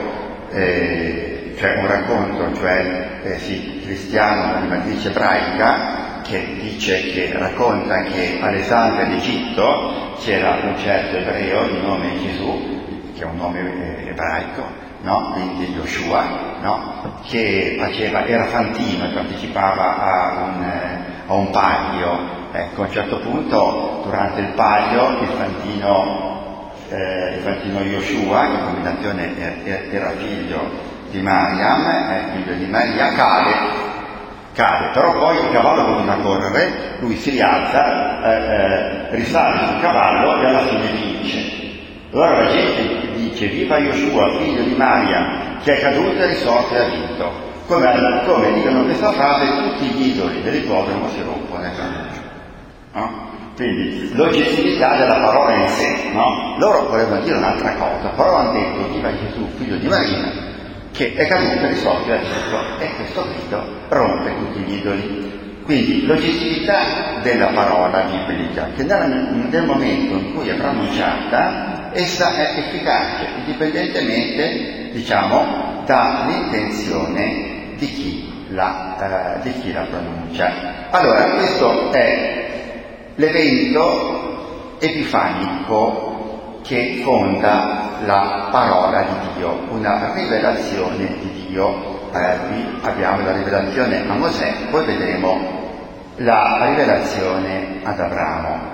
eh, 0.52 1.33
cioè 1.64 1.78
un 1.78 1.88
racconto, 1.88 2.54
cioè 2.58 3.22
eh, 3.24 3.40
sì, 3.40 3.80
cristiano 3.86 4.60
di 4.60 4.68
matrice 4.68 5.08
ebraica, 5.08 6.20
che 6.22 6.58
dice 6.60 7.04
che 7.12 7.32
racconta 7.38 8.02
che 8.02 8.38
Alessandria 8.42 9.06
d'Egitto 9.06 10.18
c'era 10.20 10.60
un 10.62 10.78
certo 10.78 11.16
ebreo 11.16 11.66
di 11.68 11.80
nome 11.80 12.20
Gesù, 12.20 13.14
che 13.16 13.22
è 13.22 13.26
un 13.26 13.38
nome 13.38 13.60
eh, 13.62 14.10
ebraico, 14.10 14.62
no? 15.04 15.32
quindi 15.32 15.72
Yoshua, 15.72 16.58
no? 16.60 17.22
che 17.30 17.78
faceva, 17.80 18.26
era 18.26 18.48
fantino 18.48 19.06
e 19.06 19.14
partecipava 19.14 19.98
a 19.98 20.44
un, 20.44 20.64
eh, 20.64 21.00
a 21.28 21.34
un 21.34 21.50
paglio 21.50 22.42
Ecco, 22.56 22.84
a 22.84 22.86
un 22.86 22.92
certo 22.92 23.18
punto, 23.18 24.02
durante 24.04 24.42
il 24.42 24.50
paglio, 24.50 25.22
il 25.22 25.28
fantino, 25.30 26.72
eh, 26.90 27.36
il 27.38 27.42
fantino 27.42 27.80
Yoshua, 27.80 28.46
in 28.46 28.64
combinazione 28.64 29.90
era 29.90 30.12
figlio 30.12 30.93
di 31.14 31.22
Mariam, 31.22 31.86
eh, 31.86 32.22
figlio 32.34 32.56
di 32.56 32.66
Maria, 32.66 33.14
cade, 33.14 33.54
cade, 34.54 34.90
però 34.94 35.14
poi 35.14 35.38
il 35.38 35.52
cavallo 35.52 35.86
continua 35.86 36.16
a 36.16 36.18
correre, 36.18 36.98
lui 37.00 37.16
si 37.18 37.30
rialza, 37.30 38.24
eh, 38.24 38.32
eh, 38.34 39.16
risale 39.16 39.68
sul 39.68 39.80
cavallo 39.80 40.42
e 40.42 40.46
alla 40.48 40.66
fine 40.66 40.92
vince. 40.92 41.62
Allora 42.12 42.44
la 42.44 42.52
gente 42.52 43.12
dice, 43.14 43.48
viva 43.48 43.78
Yoshua, 43.78 44.38
figlio 44.40 44.64
di 44.64 44.76
Mariam, 44.76 45.60
che 45.64 45.78
è 45.78 45.82
caduto 45.82 46.18
e 46.18 46.28
risorto 46.28 46.74
e 46.74 46.80
ha 46.80 46.90
vinto. 46.90 47.52
Come, 47.68 48.22
come 48.26 48.54
dicono 48.54 48.84
questa 48.84 49.12
frase, 49.14 49.46
tutti 49.46 49.86
gli 49.86 50.08
idoli 50.10 50.42
dell'ippodromo 50.42 51.08
si 51.10 51.22
rompono 51.22 51.64
e 51.64 51.72
caduto. 51.76 52.22
No? 52.94 53.32
Quindi 53.56 54.14
l'oggettività 54.16 54.98
della 54.98 55.16
parola 55.16 55.56
in 55.56 55.68
sé, 55.68 56.10
no? 56.12 56.56
Loro 56.58 56.88
volevano 56.90 57.22
dire 57.22 57.38
un'altra 57.38 57.74
cosa, 57.76 58.10
però 58.16 58.36
hanno 58.36 58.52
detto 58.52 58.92
viva 58.92 59.12
Gesù, 59.16 59.48
figlio 59.58 59.78
di 59.78 59.88
Maria, 59.88 60.52
che 60.94 61.16
è 61.16 61.28
caduto 61.28 61.66
e 61.66 61.70
risolto 61.70 62.12
al 62.12 62.24
cielo 62.24 62.80
e 62.80 62.96
questo 62.96 63.28
grido 63.28 63.64
rompe 63.90 64.38
tutti 64.38 64.60
gli 64.60 64.78
idoli. 64.78 65.42
Quindi 65.64 66.06
l'oggettività 66.06 67.20
della 67.22 67.48
parola 67.48 68.02
biblica, 68.02 68.70
che 68.76 68.84
nel, 68.84 69.48
nel 69.50 69.66
momento 69.66 70.16
in 70.16 70.34
cui 70.34 70.50
è 70.50 70.56
pronunciata, 70.56 71.90
essa 71.94 72.36
è 72.36 72.60
efficace, 72.60 73.28
indipendentemente, 73.38 74.90
diciamo, 74.92 75.84
dall'intenzione 75.86 77.76
di 77.78 77.88
chi 77.88 78.34
la, 78.50 79.40
eh, 79.40 79.42
di 79.42 79.60
chi 79.62 79.72
la 79.72 79.88
pronuncia. 79.90 80.52
Allora, 80.92 81.24
questo 81.32 81.92
è 81.92 82.52
l'evento 83.16 84.78
epifanico 84.80 86.60
che 86.62 87.02
fonda 87.04 87.83
la 88.06 88.48
parola 88.52 89.02
di 89.02 89.38
Dio, 89.38 89.66
una 89.70 90.12
rivelazione 90.14 91.18
di 91.20 91.46
Dio. 91.48 92.12
Eh, 92.14 92.38
qui 92.48 92.80
abbiamo 92.84 93.24
la 93.24 93.32
rivelazione 93.32 94.04
a 94.08 94.14
Mosè, 94.14 94.54
poi 94.70 94.86
vedremo 94.86 95.62
la 96.18 96.66
rivelazione 96.66 97.80
ad 97.84 98.00
Abramo. 98.00 98.72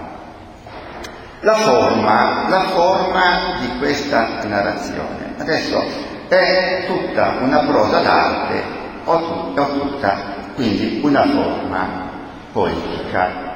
La 1.42 1.56
forma, 1.56 2.50
la 2.50 2.62
forma 2.64 3.22
di 3.62 3.78
questa 3.78 4.44
narrazione. 4.46 5.36
Adesso 5.38 5.84
è 6.28 6.84
tutta 6.86 7.36
una 7.40 7.60
prosa 7.60 8.02
d'arte 8.02 8.64
o, 9.06 9.18
tut- 9.20 9.58
o 9.58 9.80
tutta 9.80 10.38
quindi 10.56 11.00
una 11.02 11.24
forma 11.24 11.88
poetica. 12.52 13.48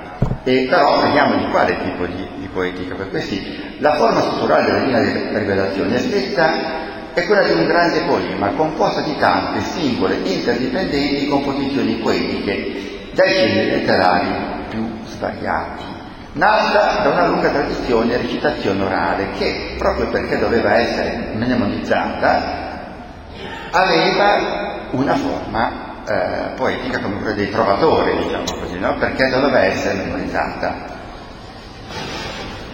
E 0.44 0.68
però 0.70 1.02
vediamo 1.02 1.36
di 1.36 1.50
quale 1.50 1.78
tipo 1.84 2.06
di, 2.06 2.43
poetica, 2.54 2.96
per 2.96 3.10
questi 3.10 3.76
la 3.80 3.96
forma 3.96 4.22
strutturale 4.22 4.66
della 4.66 4.80
linea 4.80 5.02
di 5.02 5.38
rivelazione 5.38 5.96
è 5.96 6.00
stessa 6.00 6.82
è 7.14 7.26
quella 7.26 7.44
di 7.44 7.52
un 7.52 7.68
grande 7.68 8.02
poema 8.02 8.50
composta 8.50 9.02
di 9.02 9.16
tante 9.18 9.62
singole 9.62 10.16
interdipendenti 10.24 11.28
composizioni 11.28 11.94
poetiche 11.96 13.10
dai 13.14 13.34
generi 13.34 13.70
letterari 13.70 14.28
più 14.70 14.88
svariati. 15.06 15.84
Nata 16.34 17.04
da 17.04 17.10
una 17.10 17.28
lunga 17.28 17.50
tradizione 17.50 18.18
di 18.18 18.24
recitazione 18.24 18.84
orale 18.84 19.28
che, 19.38 19.76
proprio 19.78 20.08
perché 20.08 20.40
doveva 20.40 20.74
essere 20.78 21.34
mnemonizzata, 21.36 22.62
aveva 23.70 24.88
una 24.92 25.16
forma 25.16 25.72
eh, 26.08 26.56
poetica 26.56 27.00
come 27.00 27.18
quella 27.18 27.36
dei 27.36 27.52
trovatori, 27.52 28.18
diciamo 28.18 28.46
così, 28.60 28.80
no? 28.80 28.96
perché 28.96 29.30
doveva 29.30 29.60
essere 29.60 29.94
memorizzata. 30.04 30.93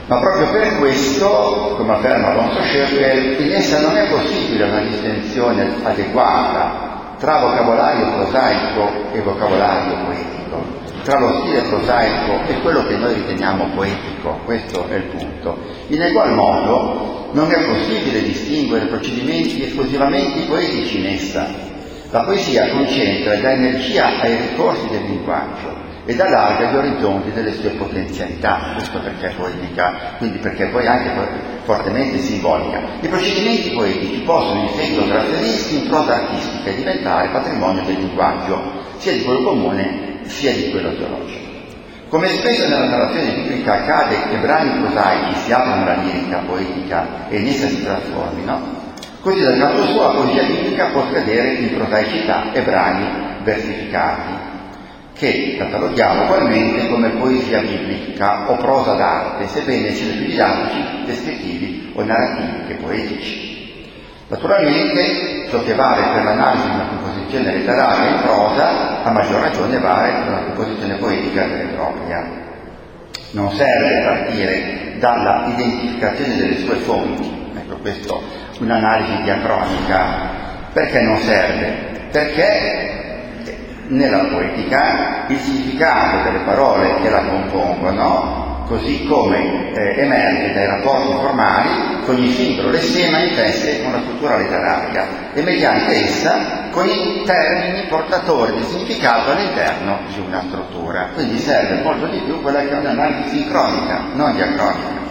Ma 0.10 0.18
proprio 0.18 0.50
per 0.50 0.80
questo, 0.80 1.76
come 1.78 1.94
afferma 1.94 2.30
Alonso 2.30 2.64
Scherkel, 2.64 3.46
in 3.46 3.52
essa 3.54 3.80
non 3.80 3.96
è 3.96 4.10
possibile 4.10 4.64
una 4.64 4.82
distinzione 4.82 5.72
adeguata 5.84 7.14
tra 7.20 7.38
vocabolario 7.38 8.14
prosaico 8.14 8.90
e 9.12 9.22
vocabolario 9.22 10.06
poetico, 10.06 10.64
tra 11.04 11.20
lo 11.20 11.42
stile 11.42 11.62
prosaico 11.62 12.40
e 12.48 12.60
quello 12.62 12.88
che 12.88 12.96
noi 12.96 13.14
riteniamo 13.14 13.70
poetico, 13.76 14.40
questo 14.46 14.88
è 14.90 14.96
il 14.96 15.04
punto. 15.04 15.58
In 15.90 16.02
egual 16.02 16.34
modo 16.34 17.30
non 17.34 17.52
è 17.52 17.64
possibile 17.66 18.24
distinguere 18.24 18.88
procedimenti 18.88 19.64
esclusivamente 19.64 20.48
poetici 20.48 21.02
in 21.02 21.06
essa. 21.06 21.46
La 22.10 22.22
poesia 22.22 22.68
concentra 22.72 23.34
e 23.34 23.42
dà 23.42 23.52
energia 23.52 24.20
ai 24.22 24.38
ricorsi 24.38 24.88
del 24.90 25.04
linguaggio, 25.04 25.89
ed 26.10 26.20
allarga 26.20 26.72
gli 26.72 26.76
orizzonti 26.76 27.32
delle 27.34 27.54
sue 27.54 27.70
potenzialità, 27.70 28.72
questo 28.74 28.98
perché 28.98 29.28
è 29.28 29.36
poetica, 29.36 30.16
quindi 30.18 30.40
perché 30.40 30.66
poi 30.70 30.88
anche 30.88 31.12
fortemente 31.66 32.18
simbolica. 32.18 32.82
I 33.00 33.08
procedimenti 33.08 33.70
poetici 33.70 34.22
possono 34.22 34.64
in 34.64 34.70
seguito 34.70 35.08
trasferirsi 35.08 35.76
in 35.76 35.88
prosa 35.88 36.16
artistica 36.16 36.72
e 36.72 36.76
diventare 36.78 37.28
patrimonio 37.28 37.84
del 37.84 37.98
linguaggio, 37.98 38.60
sia 38.98 39.12
di 39.12 39.22
quello 39.22 39.44
comune 39.44 40.22
sia 40.24 40.52
di 40.52 40.72
quello 40.72 40.96
teologico. 40.96 41.48
Come 42.08 42.28
spesso 42.30 42.68
nella 42.68 42.88
narrazione 42.88 43.44
biblica 43.44 43.74
accade 43.74 44.30
che 44.32 44.38
brani 44.38 44.80
prosaici 44.80 45.40
si 45.42 45.52
aprono 45.52 45.84
alla 45.84 46.02
lirica 46.02 46.40
poetica 46.40 47.30
e 47.30 47.38
in 47.38 47.50
essa 47.50 47.68
si 47.68 47.84
trasformino, 47.84 48.60
così 49.22 49.42
dal 49.44 49.60
canto 49.60 49.86
suo 49.86 50.02
la 50.02 50.10
poesia 50.16 50.42
biblica 50.42 50.86
può 50.88 51.06
scadere 51.08 51.54
in 51.54 51.76
prosaicità 51.76 52.52
e 52.52 52.64
brani 52.64 53.06
versificati, 53.44 54.49
che 55.20 55.58
cataloghiamo 55.58 56.24
ugualmente 56.24 56.88
come 56.88 57.10
poesia 57.10 57.60
biblica 57.60 58.50
o 58.50 58.56
prosa 58.56 58.94
d'arte, 58.94 59.48
sebbene 59.48 59.94
siano 59.94 60.14
più 60.14 60.26
didattici, 60.28 61.04
descrittivi 61.06 61.92
o 61.94 62.04
narrativi 62.04 62.68
che 62.68 62.74
poetici. 62.76 63.88
Naturalmente 64.30 65.50
ciò 65.50 65.62
che 65.64 65.76
vale 65.76 66.14
per 66.14 66.24
l'analisi 66.24 66.70
di 66.70 66.74
una 66.74 66.88
composizione 66.88 67.54
letteraria 67.54 68.16
in 68.16 68.22
prosa, 68.22 69.04
a 69.04 69.12
maggior 69.12 69.42
ragione 69.42 69.78
vale 69.78 70.12
per 70.12 70.28
una 70.28 70.42
composizione 70.44 70.96
poetica 70.96 71.46
vera 71.46 71.64
e 71.64 71.74
propria. 71.74 72.30
Non 73.32 73.52
serve 73.52 74.04
partire 74.04 74.96
dalla 75.00 75.48
identificazione 75.48 76.38
delle 76.38 76.58
sue 76.60 76.76
fonti, 76.76 77.52
ecco 77.58 77.76
questo 77.82 78.22
un'analisi 78.60 79.22
diacronica, 79.24 80.06
perché 80.72 81.02
non 81.02 81.18
serve? 81.18 82.08
Perché 82.12 82.89
nella 83.90 84.26
poetica 84.26 85.26
il 85.28 85.38
significato 85.38 86.24
delle 86.24 86.44
parole 86.44 87.02
che 87.02 87.10
la 87.10 87.24
compongono, 87.26 88.64
così 88.68 89.06
come 89.06 89.74
eh, 89.74 90.02
emerge 90.02 90.54
dai 90.54 90.66
rapporti 90.68 91.14
formali, 91.14 92.04
con 92.06 92.16
ogni 92.16 92.30
singolo 92.30 92.70
lessema 92.70 93.20
intesse 93.20 93.84
una 93.86 94.00
struttura 94.02 94.38
letteraria 94.38 95.08
e 95.34 95.42
mediante 95.42 96.04
essa 96.04 96.68
con 96.72 96.88
i 96.88 97.24
termini 97.26 97.88
portatori 97.88 98.54
di 98.58 98.64
significato 98.64 99.32
all'interno 99.32 100.00
di 100.08 100.20
una 100.20 100.44
struttura. 100.48 101.10
Quindi 101.14 101.40
serve 101.40 101.82
molto 101.82 102.08
di 102.08 102.20
più 102.20 102.42
quella 102.42 102.62
che 102.62 102.70
è 102.70 102.78
un'analisi 102.78 103.30
sincronica, 103.30 104.04
non 104.14 104.36
diacronica. 104.36 105.09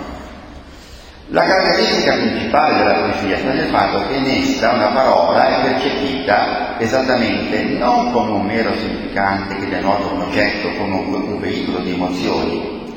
La 1.31 1.43
caratteristica 1.43 2.15
principale 2.15 2.79
della 2.79 3.01
poesia 3.01 3.37
sta 3.37 3.53
nel 3.53 3.69
fatto 3.69 4.07
che 4.09 4.15
in 4.15 4.31
essa 4.31 4.73
una 4.73 4.87
parola 4.87 5.59
è 5.59 5.63
percepita 5.63 6.79
esattamente 6.79 7.65
non 7.65 8.13
come 8.13 8.31
un 8.31 8.47
mero 8.47 8.73
significante 8.79 9.59
che 9.59 9.69
denota 9.69 10.07
un 10.07 10.23
oggetto, 10.23 10.71
come 10.79 10.95
un, 10.95 11.39
veicolo 11.39 11.81
di 11.81 11.93
emozioni, 11.93 12.97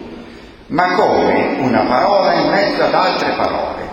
ma 0.67 0.93
come 0.93 1.57
una 1.59 1.81
parola 1.81 2.35
in 2.35 2.49
mezzo 2.51 2.83
ad 2.83 2.93
altre 2.93 3.33
parole, 3.35 3.89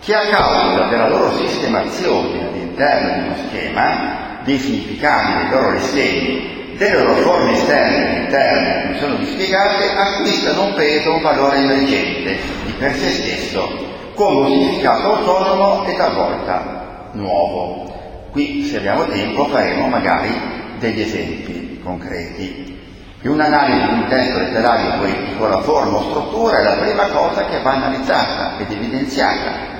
che 0.00 0.14
a 0.14 0.26
causa 0.26 0.88
della 0.88 1.08
loro 1.08 1.36
sistemazione 1.36 2.48
all'interno 2.48 3.12
di 3.12 3.26
uno 3.26 3.36
schema, 3.46 4.40
dei 4.42 4.58
significati 4.58 5.32
dei 5.36 5.50
loro 5.50 5.70
lessemi, 5.72 6.61
delle 6.82 7.02
loro 7.02 7.14
forme 7.16 7.52
esterne 7.52 7.96
e 7.96 8.22
interne 8.24 8.92
che 8.92 8.98
sono 8.98 9.14
dispiegate, 9.16 9.94
acquistano 9.94 10.64
un 10.64 10.74
peso, 10.74 11.14
un 11.14 11.22
valore 11.22 11.58
emergente 11.58 12.38
di 12.64 12.72
per 12.72 12.94
sé 12.96 13.10
stesso, 13.10 13.68
come 14.14 14.40
un 14.40 14.46
significato 14.46 15.14
autonomo 15.14 15.86
e 15.86 15.96
talvolta 15.96 17.08
nuovo. 17.12 17.90
Qui, 18.32 18.64
se 18.64 18.78
abbiamo 18.78 19.06
tempo, 19.06 19.44
faremo 19.46 19.86
magari 19.86 20.30
degli 20.78 21.02
esempi 21.02 21.80
concreti. 21.82 22.80
In 23.24 23.30
un'analisi 23.30 23.86
di 23.86 23.92
un 23.92 24.06
testo 24.08 24.38
letterario 24.38 24.98
poetico, 24.98 25.46
la 25.46 25.60
forma 25.60 25.98
o 25.98 26.10
struttura 26.10 26.58
è 26.58 26.62
la 26.62 26.82
prima 26.82 27.06
cosa 27.08 27.44
che 27.44 27.60
va 27.60 27.74
analizzata 27.74 28.58
ed 28.58 28.72
evidenziata, 28.72 29.70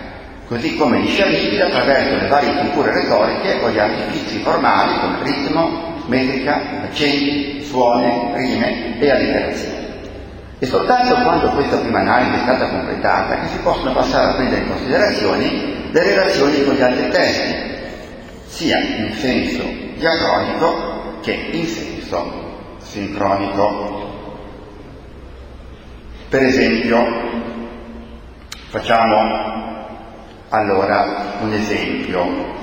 così 0.46 0.76
come 0.76 1.00
discernibile 1.00 1.64
attraverso 1.64 2.14
le 2.14 2.28
varie 2.28 2.62
figure 2.62 2.92
retoriche 2.92 3.58
o 3.60 3.70
gli 3.70 3.78
artifici 3.78 4.38
formali 4.38 5.00
come 5.00 5.22
ritmo, 5.22 5.91
metrica, 6.06 6.82
accenti, 6.82 7.62
suone, 7.62 8.32
rime 8.34 8.98
e 8.98 9.10
allitterazioni. 9.10 9.82
E 10.58 10.66
soltanto 10.66 11.14
quando 11.22 11.48
questa 11.50 11.78
prima 11.78 12.00
analisi 12.00 12.36
è 12.36 12.42
stata 12.42 12.68
completata 12.68 13.40
che 13.40 13.48
si 13.48 13.58
possono 13.58 13.92
passare 13.92 14.30
a 14.30 14.34
prendere 14.34 14.62
in 14.62 14.68
considerazione 14.68 15.50
le 15.90 16.02
relazioni 16.02 16.64
con 16.64 16.74
gli 16.74 16.80
altri 16.80 17.08
testi, 17.08 17.54
sia 18.46 18.78
in 18.78 19.12
senso 19.14 19.64
diacronico 19.96 21.18
che 21.20 21.32
in 21.32 21.66
senso 21.66 22.76
sincronico. 22.78 24.10
Per 26.28 26.42
esempio, 26.42 27.06
facciamo 28.68 29.50
allora 30.50 31.38
un 31.40 31.52
esempio, 31.52 32.54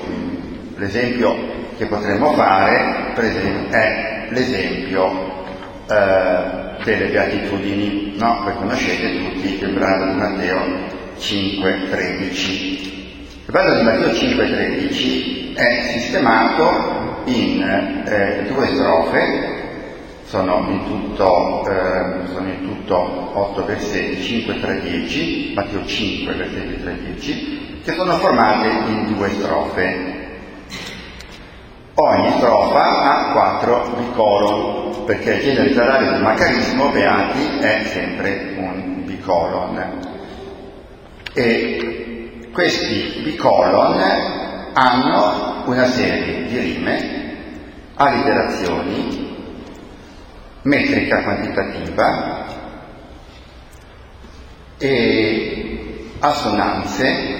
l'esempio 0.75 1.58
che 1.79 1.85
potremmo 1.85 2.33
fare 2.33 3.13
per 3.15 3.23
esempio, 3.23 3.71
è 3.71 4.27
l'esempio 4.31 5.45
eh, 5.87 6.83
delle 6.83 7.07
beatitudini, 7.07 8.15
no? 8.17 8.41
Voi 8.43 8.53
conoscete 8.55 9.17
tutti 9.17 9.63
il 9.63 9.73
brano 9.73 10.11
di 10.11 10.19
Matteo 10.19 10.59
5,13. 11.17 12.43
Il 12.43 13.45
brano 13.45 13.77
di 13.77 13.83
Matteo 13.83 14.09
5,13 14.09 15.55
è 15.55 15.81
sistemato 15.93 17.21
in 17.25 17.61
eh, 18.05 18.45
due 18.49 18.67
strofe, 18.67 19.57
sono 20.25 20.67
in 20.69 20.83
tutto, 20.83 21.65
eh, 21.65 22.27
sono 22.27 22.47
in 22.49 22.61
tutto 22.61 23.39
8 23.39 23.65
versetti, 23.65 24.21
5, 24.21 24.59
3, 24.59 24.81
10, 24.81 25.53
Matteo 25.55 25.85
5, 25.85 26.33
versetti 26.33 26.81
3, 26.81 26.97
10, 27.13 27.81
che 27.85 27.93
sono 27.93 28.17
formate 28.17 28.67
in 28.67 29.13
due 29.15 29.29
strofe. 29.29 30.18
Ogni 32.01 32.31
strofa 32.37 33.01
ha 33.01 33.31
quattro 33.33 33.93
bicolon, 33.97 35.03
perché 35.03 35.33
il 35.33 35.41
genere 35.41 35.67
letterario 35.67 36.11
del 36.11 36.21
macarismo, 36.21 36.91
Beati, 36.91 37.57
è 37.59 37.83
sempre 37.87 38.53
un 38.55 39.03
bicolon. 39.03 39.99
E 41.33 42.47
questi 42.53 43.19
bicolon 43.21 44.01
hanno 44.71 45.63
una 45.65 45.85
serie 45.87 46.45
di 46.47 46.57
rime, 46.57 47.35
allitterazioni, 47.95 49.35
metrica 50.61 51.21
quantitativa 51.21 52.45
e 54.77 56.11
assonanze 56.19 57.37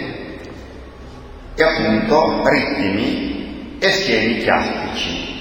e 1.55 1.64
appunto 1.64 2.43
ritmi 2.49 3.38
e 3.80 3.91
schemi 3.91 4.38
chiastici 4.39 5.38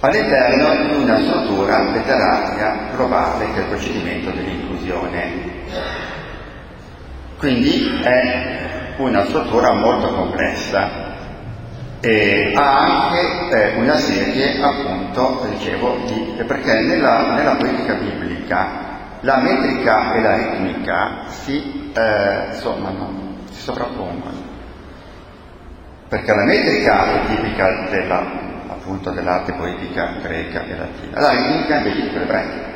all'interno 0.00 0.88
di 0.88 1.02
una 1.02 1.18
struttura 1.18 1.90
letteraria 1.90 2.88
globale 2.94 3.52
che 3.52 3.58
è 3.58 3.62
il 3.62 3.66
procedimento 3.66 4.30
dell'inclusione. 4.30 5.50
Quindi 7.38 8.00
è 8.02 8.94
una 8.96 9.24
struttura 9.24 9.72
molto 9.72 10.12
complessa 10.12 11.10
e 12.00 12.52
ha 12.54 13.06
anche 13.06 13.50
eh, 13.50 13.78
una 13.78 13.96
serie, 13.96 14.60
appunto, 14.60 15.46
dicevo, 15.50 15.98
di, 16.06 16.42
perché 16.44 16.80
nella, 16.80 17.34
nella 17.34 17.54
poetica 17.54 17.94
biblica 17.94 18.90
la 19.20 19.36
metrica 19.36 20.14
e 20.14 20.20
la 20.20 20.36
ritmica 20.36 21.24
si, 21.28 21.92
eh, 21.94 22.46
insomma, 22.54 22.90
no, 22.90 23.36
si 23.50 23.60
sovrappongono. 23.60 24.51
Perché 26.12 26.34
la 26.34 26.44
metrica 26.44 27.22
è 27.22 27.26
tipica 27.26 27.88
della, 27.88 28.22
appunto, 28.68 29.12
dell'arte 29.12 29.54
poetica 29.54 30.12
greca 30.20 30.62
e 30.62 30.76
latina, 30.76 31.18
la 31.18 31.30
ritmica 31.30 31.76
invece 31.76 32.12
è 32.12 32.20
ebraica. 32.20 32.70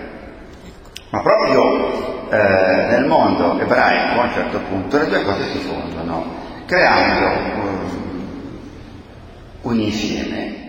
Ma 1.11 1.21
proprio 1.21 2.31
eh, 2.31 2.87
nel 2.89 3.05
mondo 3.05 3.61
ebraico 3.61 4.21
a 4.21 4.25
un 4.25 4.33
certo 4.33 4.59
punto 4.61 4.97
le 4.97 5.09
due 5.09 5.23
cose 5.23 5.51
si 5.51 5.59
fondono, 5.59 6.25
creando 6.65 7.27
um, 7.61 8.21
un 9.61 9.81
insieme 9.81 10.66